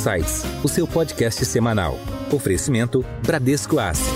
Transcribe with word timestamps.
Insights, 0.00 0.44
o 0.64 0.68
seu 0.68 0.88
podcast 0.88 1.44
semanal. 1.44 1.94
Oferecimento 2.32 3.04
Bradesco 3.22 3.78
Asset. 3.78 4.08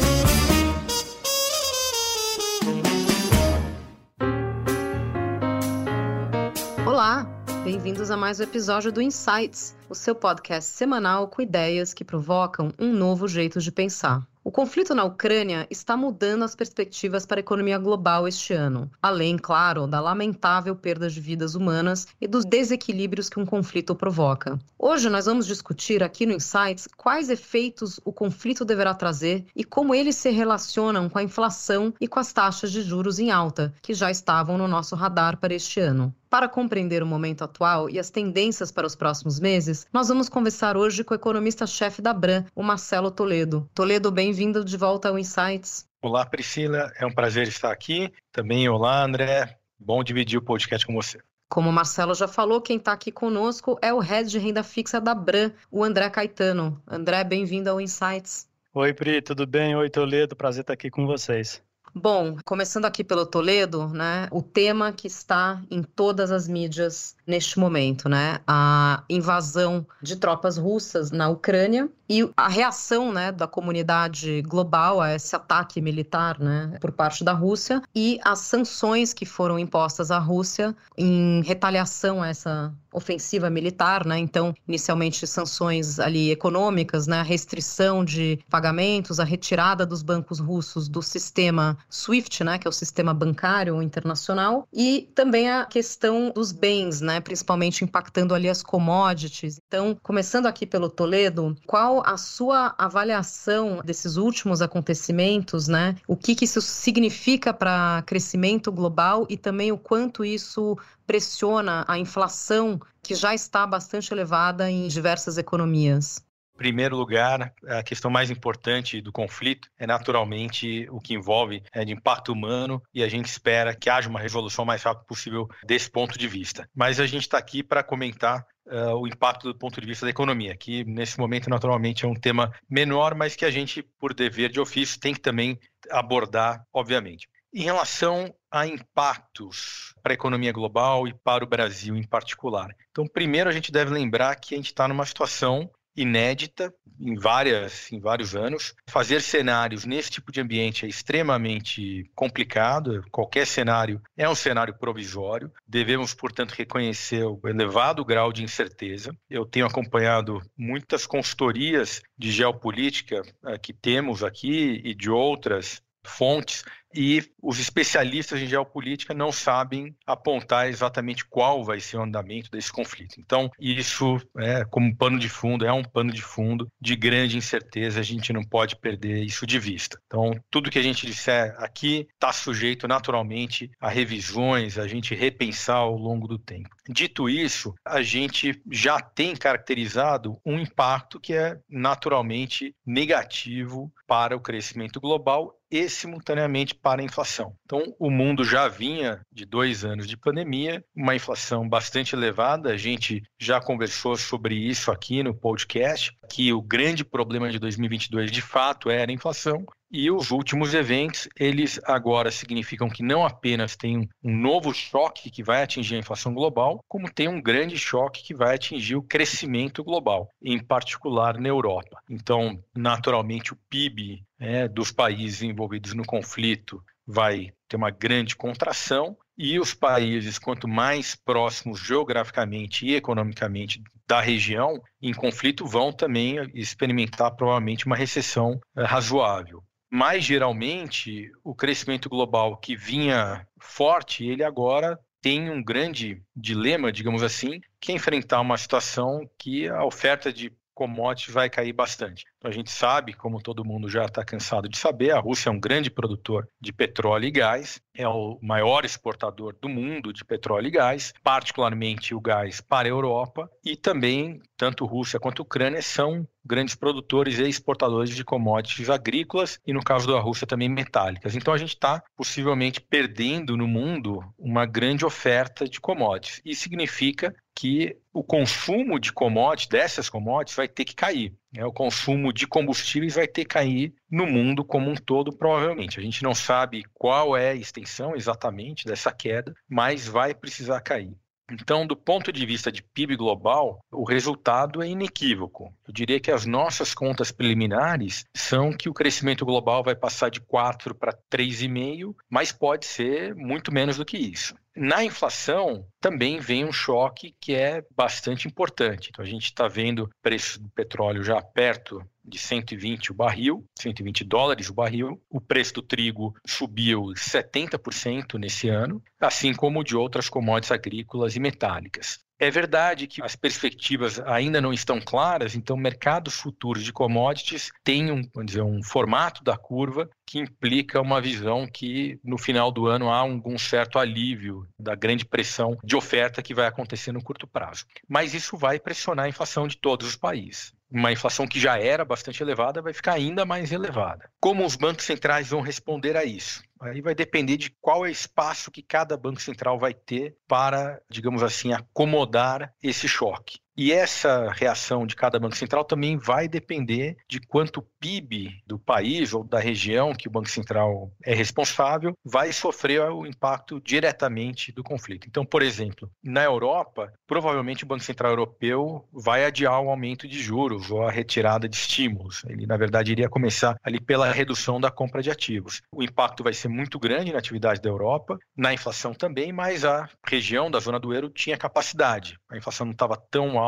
Olá, 6.86 7.26
bem-vindos 7.62 8.10
a 8.10 8.16
mais 8.16 8.40
um 8.40 8.44
episódio 8.44 8.90
do 8.90 9.02
Insights, 9.02 9.76
o 9.86 9.94
seu 9.94 10.14
podcast 10.14 10.70
semanal 10.70 11.28
com 11.28 11.42
ideias 11.42 11.92
que 11.92 12.02
provocam 12.02 12.72
um 12.78 12.90
novo 12.90 13.28
jeito 13.28 13.60
de 13.60 13.70
pensar. 13.70 14.26
O 14.46 14.50
conflito 14.50 14.94
na 14.94 15.04
Ucrânia 15.04 15.66
está 15.70 15.96
mudando 15.96 16.42
as 16.42 16.54
perspectivas 16.54 17.24
para 17.24 17.38
a 17.38 17.40
economia 17.40 17.78
global 17.78 18.28
este 18.28 18.52
ano, 18.52 18.90
além, 19.00 19.38
claro, 19.38 19.86
da 19.86 20.00
lamentável 20.00 20.76
perda 20.76 21.08
de 21.08 21.18
vidas 21.18 21.54
humanas 21.54 22.06
e 22.20 22.28
dos 22.28 22.44
desequilíbrios 22.44 23.30
que 23.30 23.40
um 23.40 23.46
conflito 23.46 23.94
provoca. 23.94 24.58
Hoje 24.78 25.08
nós 25.08 25.24
vamos 25.24 25.46
discutir 25.46 26.02
aqui 26.02 26.26
no 26.26 26.34
Insights 26.34 26.86
quais 26.94 27.30
efeitos 27.30 27.98
o 28.04 28.12
conflito 28.12 28.66
deverá 28.66 28.92
trazer 28.92 29.46
e 29.56 29.64
como 29.64 29.94
eles 29.94 30.16
se 30.16 30.28
relacionam 30.28 31.08
com 31.08 31.18
a 31.18 31.22
inflação 31.22 31.94
e 31.98 32.06
com 32.06 32.20
as 32.20 32.30
taxas 32.30 32.70
de 32.70 32.82
juros 32.82 33.18
em 33.18 33.30
alta, 33.30 33.72
que 33.80 33.94
já 33.94 34.10
estavam 34.10 34.58
no 34.58 34.68
nosso 34.68 34.94
radar 34.94 35.38
para 35.38 35.54
este 35.54 35.80
ano. 35.80 36.14
Para 36.34 36.48
compreender 36.48 37.00
o 37.00 37.06
momento 37.06 37.44
atual 37.44 37.88
e 37.88 37.96
as 37.96 38.10
tendências 38.10 38.72
para 38.72 38.84
os 38.84 38.96
próximos 38.96 39.38
meses, 39.38 39.86
nós 39.92 40.08
vamos 40.08 40.28
conversar 40.28 40.76
hoje 40.76 41.04
com 41.04 41.14
o 41.14 41.16
economista-chefe 41.16 42.02
da 42.02 42.12
Bran, 42.12 42.44
o 42.56 42.62
Marcelo 42.64 43.08
Toledo. 43.08 43.70
Toledo, 43.72 44.10
bem-vindo 44.10 44.64
de 44.64 44.76
volta 44.76 45.10
ao 45.10 45.16
Insights. 45.16 45.86
Olá, 46.02 46.26
Priscila. 46.26 46.90
É 46.98 47.06
um 47.06 47.14
prazer 47.14 47.46
estar 47.46 47.70
aqui. 47.70 48.12
Também 48.32 48.68
olá, 48.68 49.04
André. 49.04 49.56
Bom 49.78 50.02
dividir 50.02 50.36
o 50.36 50.42
podcast 50.42 50.84
com 50.84 50.92
você. 50.92 51.20
Como 51.48 51.70
o 51.70 51.72
Marcelo 51.72 52.16
já 52.16 52.26
falou, 52.26 52.60
quem 52.60 52.78
está 52.78 52.92
aqui 52.92 53.12
conosco 53.12 53.78
é 53.80 53.94
o 53.94 54.00
head 54.00 54.28
de 54.28 54.40
renda 54.40 54.64
fixa 54.64 55.00
da 55.00 55.14
Bran, 55.14 55.52
o 55.70 55.84
André 55.84 56.10
Caetano. 56.10 56.82
André, 56.84 57.22
bem-vindo 57.22 57.70
ao 57.70 57.80
Insights. 57.80 58.48
Oi, 58.74 58.92
Pri, 58.92 59.22
tudo 59.22 59.46
bem? 59.46 59.76
Oi, 59.76 59.88
Toledo. 59.88 60.34
Prazer 60.34 60.62
estar 60.62 60.72
aqui 60.72 60.90
com 60.90 61.06
vocês. 61.06 61.62
Bom, 61.96 62.36
começando 62.44 62.86
aqui 62.86 63.04
pelo 63.04 63.24
Toledo, 63.24 63.88
né? 63.88 64.28
O 64.32 64.42
tema 64.42 64.92
que 64.92 65.06
está 65.06 65.62
em 65.70 65.80
todas 65.82 66.32
as 66.32 66.48
mídias 66.48 67.16
neste 67.26 67.58
momento, 67.58 68.08
né? 68.08 68.38
A 68.46 69.02
invasão 69.08 69.86
de 70.02 70.16
tropas 70.16 70.56
russas 70.56 71.10
na 71.10 71.28
Ucrânia 71.28 71.88
e 72.08 72.28
a 72.36 72.48
reação, 72.48 73.12
né, 73.12 73.32
da 73.32 73.46
comunidade 73.46 74.42
global 74.42 75.00
a 75.00 75.14
esse 75.14 75.34
ataque 75.34 75.80
militar, 75.80 76.38
né, 76.38 76.76
por 76.80 76.92
parte 76.92 77.24
da 77.24 77.32
Rússia 77.32 77.82
e 77.94 78.20
as 78.22 78.40
sanções 78.40 79.14
que 79.14 79.24
foram 79.24 79.58
impostas 79.58 80.10
à 80.10 80.18
Rússia 80.18 80.76
em 80.98 81.42
retaliação 81.42 82.22
a 82.22 82.28
essa 82.28 82.72
ofensiva 82.92 83.50
militar, 83.50 84.06
né? 84.06 84.18
Então, 84.18 84.54
inicialmente 84.68 85.26
sanções 85.26 85.98
ali 85.98 86.30
econômicas, 86.30 87.08
né, 87.08 87.18
a 87.18 87.22
restrição 87.22 88.04
de 88.04 88.38
pagamentos, 88.48 89.18
a 89.18 89.24
retirada 89.24 89.84
dos 89.84 90.02
bancos 90.02 90.38
russos 90.38 90.88
do 90.88 91.02
sistema 91.02 91.76
SWIFT, 91.90 92.44
né, 92.44 92.58
que 92.58 92.68
é 92.68 92.70
o 92.70 92.72
sistema 92.72 93.12
bancário 93.12 93.82
internacional, 93.82 94.68
e 94.72 95.10
também 95.14 95.50
a 95.50 95.64
questão 95.64 96.30
dos 96.30 96.52
bens, 96.52 97.00
né, 97.00 97.13
principalmente 97.20 97.84
impactando 97.84 98.34
ali 98.34 98.48
as 98.48 98.62
commodities. 98.62 99.60
Então, 99.66 99.96
começando 100.02 100.46
aqui 100.46 100.66
pelo 100.66 100.88
Toledo, 100.88 101.56
qual 101.66 102.02
a 102.06 102.16
sua 102.16 102.74
avaliação 102.78 103.80
desses 103.84 104.16
últimos 104.16 104.62
acontecimentos, 104.62 105.68
né? 105.68 105.96
O 106.06 106.16
que, 106.16 106.34
que 106.34 106.44
isso 106.44 106.60
significa 106.60 107.52
para 107.52 108.02
crescimento 108.06 108.70
global 108.72 109.26
e 109.28 109.36
também 109.36 109.72
o 109.72 109.78
quanto 109.78 110.24
isso 110.24 110.76
pressiona 111.06 111.84
a 111.86 111.98
inflação 111.98 112.80
que 113.02 113.14
já 113.14 113.34
está 113.34 113.66
bastante 113.66 114.12
elevada 114.12 114.70
em 114.70 114.88
diversas 114.88 115.38
economias? 115.38 116.22
Primeiro 116.56 116.96
lugar, 116.96 117.52
a 117.66 117.82
questão 117.82 118.10
mais 118.10 118.30
importante 118.30 119.00
do 119.00 119.10
conflito 119.10 119.68
é 119.76 119.86
naturalmente 119.86 120.88
o 120.90 121.00
que 121.00 121.14
envolve 121.14 121.62
é, 121.72 121.84
de 121.84 121.92
impacto 121.92 122.32
humano 122.32 122.80
e 122.94 123.02
a 123.02 123.08
gente 123.08 123.26
espera 123.26 123.74
que 123.74 123.90
haja 123.90 124.08
uma 124.08 124.20
resolução 124.20 124.64
mais 124.64 124.82
rápida 124.82 125.06
possível 125.06 125.48
desse 125.64 125.90
ponto 125.90 126.16
de 126.16 126.28
vista. 126.28 126.68
Mas 126.74 127.00
a 127.00 127.06
gente 127.06 127.22
está 127.22 127.38
aqui 127.38 127.62
para 127.62 127.82
comentar 127.82 128.46
Uh, 128.66 128.96
o 128.96 129.06
impacto 129.06 129.52
do 129.52 129.58
ponto 129.58 129.78
de 129.78 129.86
vista 129.86 130.06
da 130.06 130.10
economia, 130.10 130.56
que 130.56 130.84
nesse 130.86 131.18
momento 131.18 131.50
naturalmente 131.50 132.06
é 132.06 132.08
um 132.08 132.14
tema 132.14 132.50
menor, 132.66 133.14
mas 133.14 133.36
que 133.36 133.44
a 133.44 133.50
gente, 133.50 133.82
por 134.00 134.14
dever 134.14 134.50
de 134.50 134.58
ofício, 134.58 134.98
tem 134.98 135.12
que 135.12 135.20
também 135.20 135.58
abordar, 135.90 136.64
obviamente. 136.72 137.28
Em 137.52 137.62
relação 137.62 138.34
a 138.50 138.66
impactos 138.66 139.94
para 140.02 140.12
a 140.12 140.14
economia 140.14 140.50
global 140.50 141.06
e 141.06 141.12
para 141.12 141.44
o 141.44 141.46
Brasil 141.46 141.94
em 141.94 142.06
particular. 142.06 142.74
Então, 142.90 143.06
primeiro 143.06 143.50
a 143.50 143.52
gente 143.52 143.70
deve 143.70 143.92
lembrar 143.92 144.34
que 144.36 144.54
a 144.54 144.56
gente 144.56 144.68
está 144.68 144.88
numa 144.88 145.04
situação 145.04 145.70
inédita 145.96 146.72
em 147.00 147.16
várias 147.16 147.90
em 147.92 147.98
vários 147.98 148.34
anos. 148.34 148.74
Fazer 148.88 149.20
cenários 149.20 149.84
nesse 149.84 150.10
tipo 150.10 150.30
de 150.30 150.40
ambiente 150.40 150.84
é 150.84 150.88
extremamente 150.88 152.10
complicado. 152.14 153.04
Qualquer 153.10 153.46
cenário 153.46 154.00
é 154.16 154.28
um 154.28 154.34
cenário 154.34 154.74
provisório. 154.78 155.52
Devemos, 155.66 156.14
portanto, 156.14 156.52
reconhecer 156.52 157.24
o 157.24 157.40
elevado 157.44 158.04
grau 158.04 158.32
de 158.32 158.42
incerteza. 158.42 159.16
Eu 159.28 159.44
tenho 159.44 159.66
acompanhado 159.66 160.40
muitas 160.56 161.06
consultorias 161.06 162.02
de 162.16 162.30
geopolítica 162.30 163.22
uh, 163.42 163.58
que 163.60 163.72
temos 163.72 164.22
aqui 164.22 164.80
e 164.84 164.94
de 164.94 165.10
outras 165.10 165.82
fontes 166.04 166.64
e 166.94 167.22
os 167.42 167.58
especialistas 167.58 168.40
em 168.40 168.46
geopolítica 168.46 169.12
não 169.12 169.32
sabem 169.32 169.94
apontar 170.06 170.68
exatamente 170.68 171.24
qual 171.24 171.64
vai 171.64 171.80
ser 171.80 171.96
o 171.96 172.02
andamento 172.02 172.50
desse 172.50 172.72
conflito. 172.72 173.16
Então, 173.18 173.50
isso 173.58 174.20
é 174.38 174.64
como 174.64 174.96
pano 174.96 175.18
de 175.18 175.28
fundo, 175.28 175.66
é 175.66 175.72
um 175.72 175.82
pano 175.82 176.12
de 176.12 176.22
fundo 176.22 176.68
de 176.80 176.94
grande 176.94 177.36
incerteza, 177.36 178.00
a 178.00 178.02
gente 178.02 178.32
não 178.32 178.44
pode 178.44 178.76
perder 178.76 179.24
isso 179.24 179.46
de 179.46 179.58
vista. 179.58 180.00
Então, 180.06 180.32
tudo 180.50 180.70
que 180.70 180.78
a 180.78 180.82
gente 180.82 181.06
disser 181.06 181.54
aqui 181.58 182.06
está 182.14 182.32
sujeito 182.32 182.86
naturalmente 182.86 183.70
a 183.80 183.88
revisões, 183.88 184.78
a 184.78 184.86
gente 184.86 185.14
repensar 185.14 185.78
ao 185.78 185.96
longo 185.96 186.28
do 186.28 186.38
tempo. 186.38 186.70
Dito 186.88 187.28
isso, 187.28 187.74
a 187.84 188.02
gente 188.02 188.60
já 188.70 189.00
tem 189.00 189.34
caracterizado 189.34 190.38
um 190.46 190.58
impacto 190.58 191.18
que 191.18 191.34
é 191.34 191.58
naturalmente 191.68 192.74
negativo 192.86 193.92
para 194.06 194.36
o 194.36 194.40
crescimento 194.40 195.00
global 195.00 195.58
e 195.74 195.88
simultaneamente 195.88 196.72
para 196.72 197.02
a 197.02 197.04
inflação. 197.04 197.56
Então, 197.64 197.82
o 197.98 198.08
mundo 198.08 198.44
já 198.44 198.68
vinha 198.68 199.20
de 199.32 199.44
dois 199.44 199.84
anos 199.84 200.06
de 200.06 200.16
pandemia, 200.16 200.84
uma 200.94 201.16
inflação 201.16 201.68
bastante 201.68 202.14
elevada. 202.14 202.70
A 202.70 202.76
gente 202.76 203.24
já 203.36 203.60
conversou 203.60 204.16
sobre 204.16 204.54
isso 204.54 204.92
aqui 204.92 205.20
no 205.24 205.34
podcast, 205.34 206.16
que 206.30 206.52
o 206.52 206.62
grande 206.62 207.04
problema 207.04 207.50
de 207.50 207.58
2022 207.58 208.30
de 208.30 208.40
fato 208.40 208.88
era 208.88 209.10
a 209.10 209.14
inflação. 209.14 209.66
E 209.90 210.10
os 210.10 210.30
últimos 210.30 210.74
eventos, 210.74 211.28
eles 211.38 211.80
agora 211.84 212.30
significam 212.30 212.88
que 212.88 213.02
não 213.02 213.24
apenas 213.24 213.76
tem 213.76 214.08
um 214.22 214.36
novo 214.36 214.74
choque 214.74 215.30
que 215.30 215.42
vai 215.42 215.62
atingir 215.62 215.94
a 215.94 215.98
inflação 215.98 216.34
global, 216.34 216.82
como 216.88 217.12
tem 217.12 217.28
um 217.28 217.40
grande 217.40 217.78
choque 217.78 218.24
que 218.24 218.34
vai 218.34 218.56
atingir 218.56 218.96
o 218.96 219.02
crescimento 219.02 219.84
global, 219.84 220.28
em 220.42 220.58
particular 220.58 221.38
na 221.38 221.48
Europa. 221.48 222.00
Então, 222.10 222.60
naturalmente, 222.74 223.52
o 223.52 223.58
PIB 223.70 224.24
né, 224.38 224.66
dos 224.66 224.90
países 224.90 225.42
envolvidos 225.42 225.94
no 225.94 226.04
conflito 226.04 226.82
vai 227.06 227.52
ter 227.68 227.76
uma 227.76 227.90
grande 227.90 228.34
contração 228.34 229.16
e 229.36 229.58
os 229.58 229.74
países, 229.74 230.38
quanto 230.38 230.68
mais 230.68 231.14
próximos 231.14 231.80
geograficamente 231.80 232.86
e 232.86 232.94
economicamente 232.94 233.82
da 234.06 234.20
região 234.20 234.80
em 235.00 235.12
conflito, 235.12 235.66
vão 235.66 235.92
também 235.92 236.36
experimentar 236.54 237.34
provavelmente 237.34 237.86
uma 237.86 237.96
recessão 237.96 238.60
eh, 238.76 238.84
razoável. 238.84 239.62
Mas 239.96 240.24
geralmente 240.24 241.30
o 241.44 241.54
crescimento 241.54 242.08
global 242.08 242.56
que 242.56 242.74
vinha 242.74 243.46
forte, 243.60 244.26
ele 244.26 244.42
agora 244.42 244.98
tem 245.22 245.48
um 245.48 245.62
grande 245.62 246.20
dilema, 246.34 246.90
digamos 246.90 247.22
assim, 247.22 247.60
que 247.80 247.92
é 247.92 247.94
enfrentar 247.94 248.40
uma 248.40 248.58
situação 248.58 249.30
que 249.38 249.68
a 249.68 249.84
oferta 249.84 250.32
de 250.32 250.52
commodities 250.74 251.32
vai 251.32 251.48
cair 251.48 251.72
bastante. 251.72 252.24
A 252.44 252.50
gente 252.50 252.70
sabe, 252.70 253.14
como 253.14 253.40
todo 253.40 253.64
mundo 253.64 253.88
já 253.88 254.04
está 254.04 254.22
cansado 254.22 254.68
de 254.68 254.76
saber, 254.76 255.12
a 255.12 255.18
Rússia 255.18 255.48
é 255.48 255.52
um 255.52 255.58
grande 255.58 255.90
produtor 255.90 256.46
de 256.60 256.74
petróleo 256.74 257.24
e 257.24 257.30
gás, 257.30 257.80
é 257.96 258.06
o 258.06 258.38
maior 258.42 258.84
exportador 258.84 259.56
do 259.58 259.66
mundo 259.66 260.12
de 260.12 260.22
petróleo 260.22 260.66
e 260.66 260.70
gás, 260.70 261.14
particularmente 261.22 262.14
o 262.14 262.20
gás 262.20 262.60
para 262.60 262.86
a 262.86 262.90
Europa, 262.90 263.50
e 263.64 263.76
também 263.76 264.42
tanto 264.58 264.84
Rússia 264.84 265.18
quanto 265.18 265.40
Ucrânia 265.40 265.80
são 265.80 266.28
grandes 266.44 266.74
produtores 266.74 267.38
e 267.38 267.48
exportadores 267.48 268.14
de 268.14 268.22
commodities 268.22 268.90
agrícolas 268.90 269.58
e, 269.66 269.72
no 269.72 269.82
caso 269.82 270.06
da 270.06 270.20
Rússia, 270.20 270.46
também 270.46 270.68
metálicas. 270.68 271.34
Então, 271.34 271.54
a 271.54 271.58
gente 271.58 271.70
está 271.70 272.02
possivelmente 272.14 272.80
perdendo 272.80 273.56
no 273.56 273.66
mundo 273.66 274.22
uma 274.38 274.66
grande 274.66 275.06
oferta 275.06 275.66
de 275.66 275.80
commodities. 275.80 276.42
Isso 276.44 276.62
significa 276.62 277.34
que 277.54 277.96
o 278.12 278.22
consumo 278.22 278.98
de 278.98 279.12
commodities, 279.12 279.68
dessas 279.68 280.10
commodities, 280.10 280.56
vai 280.56 280.68
ter 280.68 280.84
que 280.84 280.94
cair. 280.94 281.32
É, 281.56 281.64
o 281.64 281.72
consumo 281.72 282.32
de 282.34 282.46
combustíveis 282.46 283.14
vai 283.14 283.28
ter 283.28 283.44
que 283.44 283.54
cair 283.54 283.94
no 284.10 284.26
mundo 284.26 284.64
como 284.64 284.90
um 284.90 284.96
todo, 284.96 285.34
provavelmente. 285.34 285.98
A 285.98 286.02
gente 286.02 286.22
não 286.22 286.34
sabe 286.34 286.84
qual 286.92 287.36
é 287.36 287.50
a 287.50 287.54
extensão 287.54 288.16
exatamente 288.16 288.84
dessa 288.84 289.12
queda, 289.12 289.54
mas 289.68 290.08
vai 290.08 290.34
precisar 290.34 290.80
cair. 290.80 291.16
Então, 291.50 291.86
do 291.86 291.94
ponto 291.94 292.32
de 292.32 292.46
vista 292.46 292.72
de 292.72 292.82
PIB 292.82 293.16
global, 293.16 293.78
o 293.92 294.04
resultado 294.04 294.82
é 294.82 294.88
inequívoco. 294.88 295.74
Eu 295.86 295.92
diria 295.92 296.18
que 296.18 296.30
as 296.30 296.46
nossas 296.46 296.94
contas 296.94 297.30
preliminares 297.30 298.24
são 298.34 298.72
que 298.72 298.88
o 298.88 298.94
crescimento 298.94 299.44
global 299.44 299.84
vai 299.84 299.94
passar 299.94 300.30
de 300.30 300.40
4 300.40 300.94
para 300.94 301.12
3,5, 301.30 302.14
mas 302.30 302.50
pode 302.50 302.86
ser 302.86 303.34
muito 303.34 303.72
menos 303.72 303.98
do 303.98 304.06
que 304.06 304.16
isso. 304.16 304.54
Na 304.74 305.04
inflação, 305.04 305.86
também 306.00 306.40
vem 306.40 306.64
um 306.64 306.72
choque 306.72 307.36
que 307.38 307.54
é 307.54 307.84
bastante 307.94 308.48
importante. 308.48 309.10
Então, 309.10 309.24
a 309.24 309.28
gente 309.28 309.44
está 309.44 309.68
vendo 309.68 310.08
preço 310.22 310.60
do 310.60 310.70
petróleo 310.70 311.22
já 311.22 311.40
perto 311.42 312.02
de 312.24 312.38
120 312.38 313.12
o 313.12 313.14
barril, 313.14 313.64
120 313.78 314.24
dólares 314.24 314.68
o 314.68 314.74
barril. 314.74 315.20
O 315.28 315.40
preço 315.40 315.74
do 315.74 315.82
trigo 315.82 316.34
subiu 316.46 317.12
70% 317.14 318.38
nesse 318.38 318.68
ano, 318.68 319.02
assim 319.20 319.52
como 319.54 319.84
de 319.84 319.96
outras 319.96 320.28
commodities 320.28 320.72
agrícolas 320.72 321.36
e 321.36 321.40
metálicas. 321.40 322.24
É 322.38 322.50
verdade 322.50 323.06
que 323.06 323.22
as 323.22 323.36
perspectivas 323.36 324.18
ainda 324.20 324.60
não 324.60 324.72
estão 324.72 325.00
claras, 325.00 325.54
então 325.54 325.76
mercados 325.76 326.34
futuros 326.34 326.82
de 326.82 326.92
commodities 326.92 327.70
têm 327.84 328.10
um, 328.10 328.28
vamos 328.34 328.46
dizer, 328.46 328.62
um 328.62 328.82
formato 328.82 329.44
da 329.44 329.56
curva 329.56 330.10
que 330.26 330.40
implica 330.40 331.00
uma 331.00 331.20
visão 331.20 331.66
que 331.66 332.18
no 332.24 332.36
final 332.36 332.72
do 332.72 332.86
ano 332.86 333.08
há 333.08 333.22
um, 333.22 333.56
certo 333.56 334.00
alívio 334.00 334.66
da 334.78 334.96
grande 334.96 335.24
pressão 335.24 335.78
de 335.84 335.94
oferta 335.94 336.42
que 336.42 336.54
vai 336.54 336.66
acontecer 336.66 337.12
no 337.12 337.22
curto 337.22 337.46
prazo. 337.46 337.86
Mas 338.08 338.34
isso 338.34 338.56
vai 338.56 338.80
pressionar 338.80 339.26
a 339.26 339.28
inflação 339.28 339.68
de 339.68 339.76
todos 339.76 340.06
os 340.06 340.16
países 340.16 340.74
uma 340.94 341.10
inflação 341.10 341.44
que 341.44 341.58
já 341.58 341.76
era 341.76 342.04
bastante 342.04 342.40
elevada 342.40 342.80
vai 342.80 342.92
ficar 342.92 343.14
ainda 343.14 343.44
mais 343.44 343.72
elevada. 343.72 344.30
Como 344.38 344.64
os 344.64 344.76
bancos 344.76 345.04
centrais 345.04 345.48
vão 345.48 345.60
responder 345.60 346.16
a 346.16 346.24
isso? 346.24 346.62
Aí 346.80 347.00
vai 347.00 347.16
depender 347.16 347.56
de 347.56 347.70
qual 347.80 348.06
é 348.06 348.08
o 348.08 348.12
espaço 348.12 348.70
que 348.70 348.80
cada 348.80 349.16
banco 349.16 349.40
central 349.40 349.76
vai 349.76 349.92
ter 349.92 350.36
para, 350.46 351.00
digamos 351.10 351.42
assim, 351.42 351.72
acomodar 351.72 352.72
esse 352.80 353.08
choque. 353.08 353.58
E 353.76 353.92
essa 353.92 354.52
reação 354.52 355.04
de 355.04 355.16
cada 355.16 355.38
banco 355.38 355.56
central 355.56 355.84
também 355.84 356.16
vai 356.16 356.46
depender 356.46 357.16
de 357.28 357.40
quanto 357.40 357.78
o 357.78 357.86
PIB 357.98 358.62
do 358.64 358.78
país 358.78 359.34
ou 359.34 359.42
da 359.42 359.58
região 359.58 360.14
que 360.14 360.28
o 360.28 360.30
Banco 360.30 360.48
Central 360.48 361.10
é 361.24 361.34
responsável 361.34 362.16
vai 362.24 362.52
sofrer 362.52 363.00
o 363.10 363.26
impacto 363.26 363.80
diretamente 363.80 364.70
do 364.70 364.84
conflito. 364.84 365.26
Então, 365.26 365.44
por 365.44 365.60
exemplo, 365.60 366.08
na 366.22 366.44
Europa, 366.44 367.12
provavelmente 367.26 367.82
o 367.82 367.86
Banco 367.86 368.04
Central 368.04 368.30
Europeu 368.30 369.08
vai 369.12 369.44
adiar 369.44 369.80
o 369.80 369.90
aumento 369.90 370.28
de 370.28 370.40
juros 370.40 370.92
ou 370.92 371.02
a 371.02 371.10
retirada 371.10 371.68
de 371.68 371.76
estímulos. 371.76 372.44
Ele, 372.48 372.66
na 372.66 372.76
verdade, 372.76 373.10
iria 373.10 373.28
começar 373.28 373.76
ali 373.82 374.00
pela 374.00 374.30
redução 374.30 374.80
da 374.80 374.90
compra 374.90 375.20
de 375.20 375.32
ativos. 375.32 375.82
O 375.90 376.02
impacto 376.02 376.44
vai 376.44 376.52
ser 376.52 376.68
muito 376.68 376.96
grande 376.96 377.32
na 377.32 377.38
atividade 377.38 377.80
da 377.80 377.88
Europa, 377.88 378.38
na 378.56 378.72
inflação 378.72 379.12
também, 379.12 379.52
mas 379.52 379.84
a 379.84 380.08
região 380.24 380.70
da 380.70 380.78
zona 380.78 381.00
do 381.00 381.12
euro 381.12 381.28
tinha 381.28 381.58
capacidade. 381.58 382.38
A 382.48 382.56
inflação 382.56 382.86
não 382.86 382.92
estava 382.92 383.16
tão 383.16 383.58
alta 383.58 383.63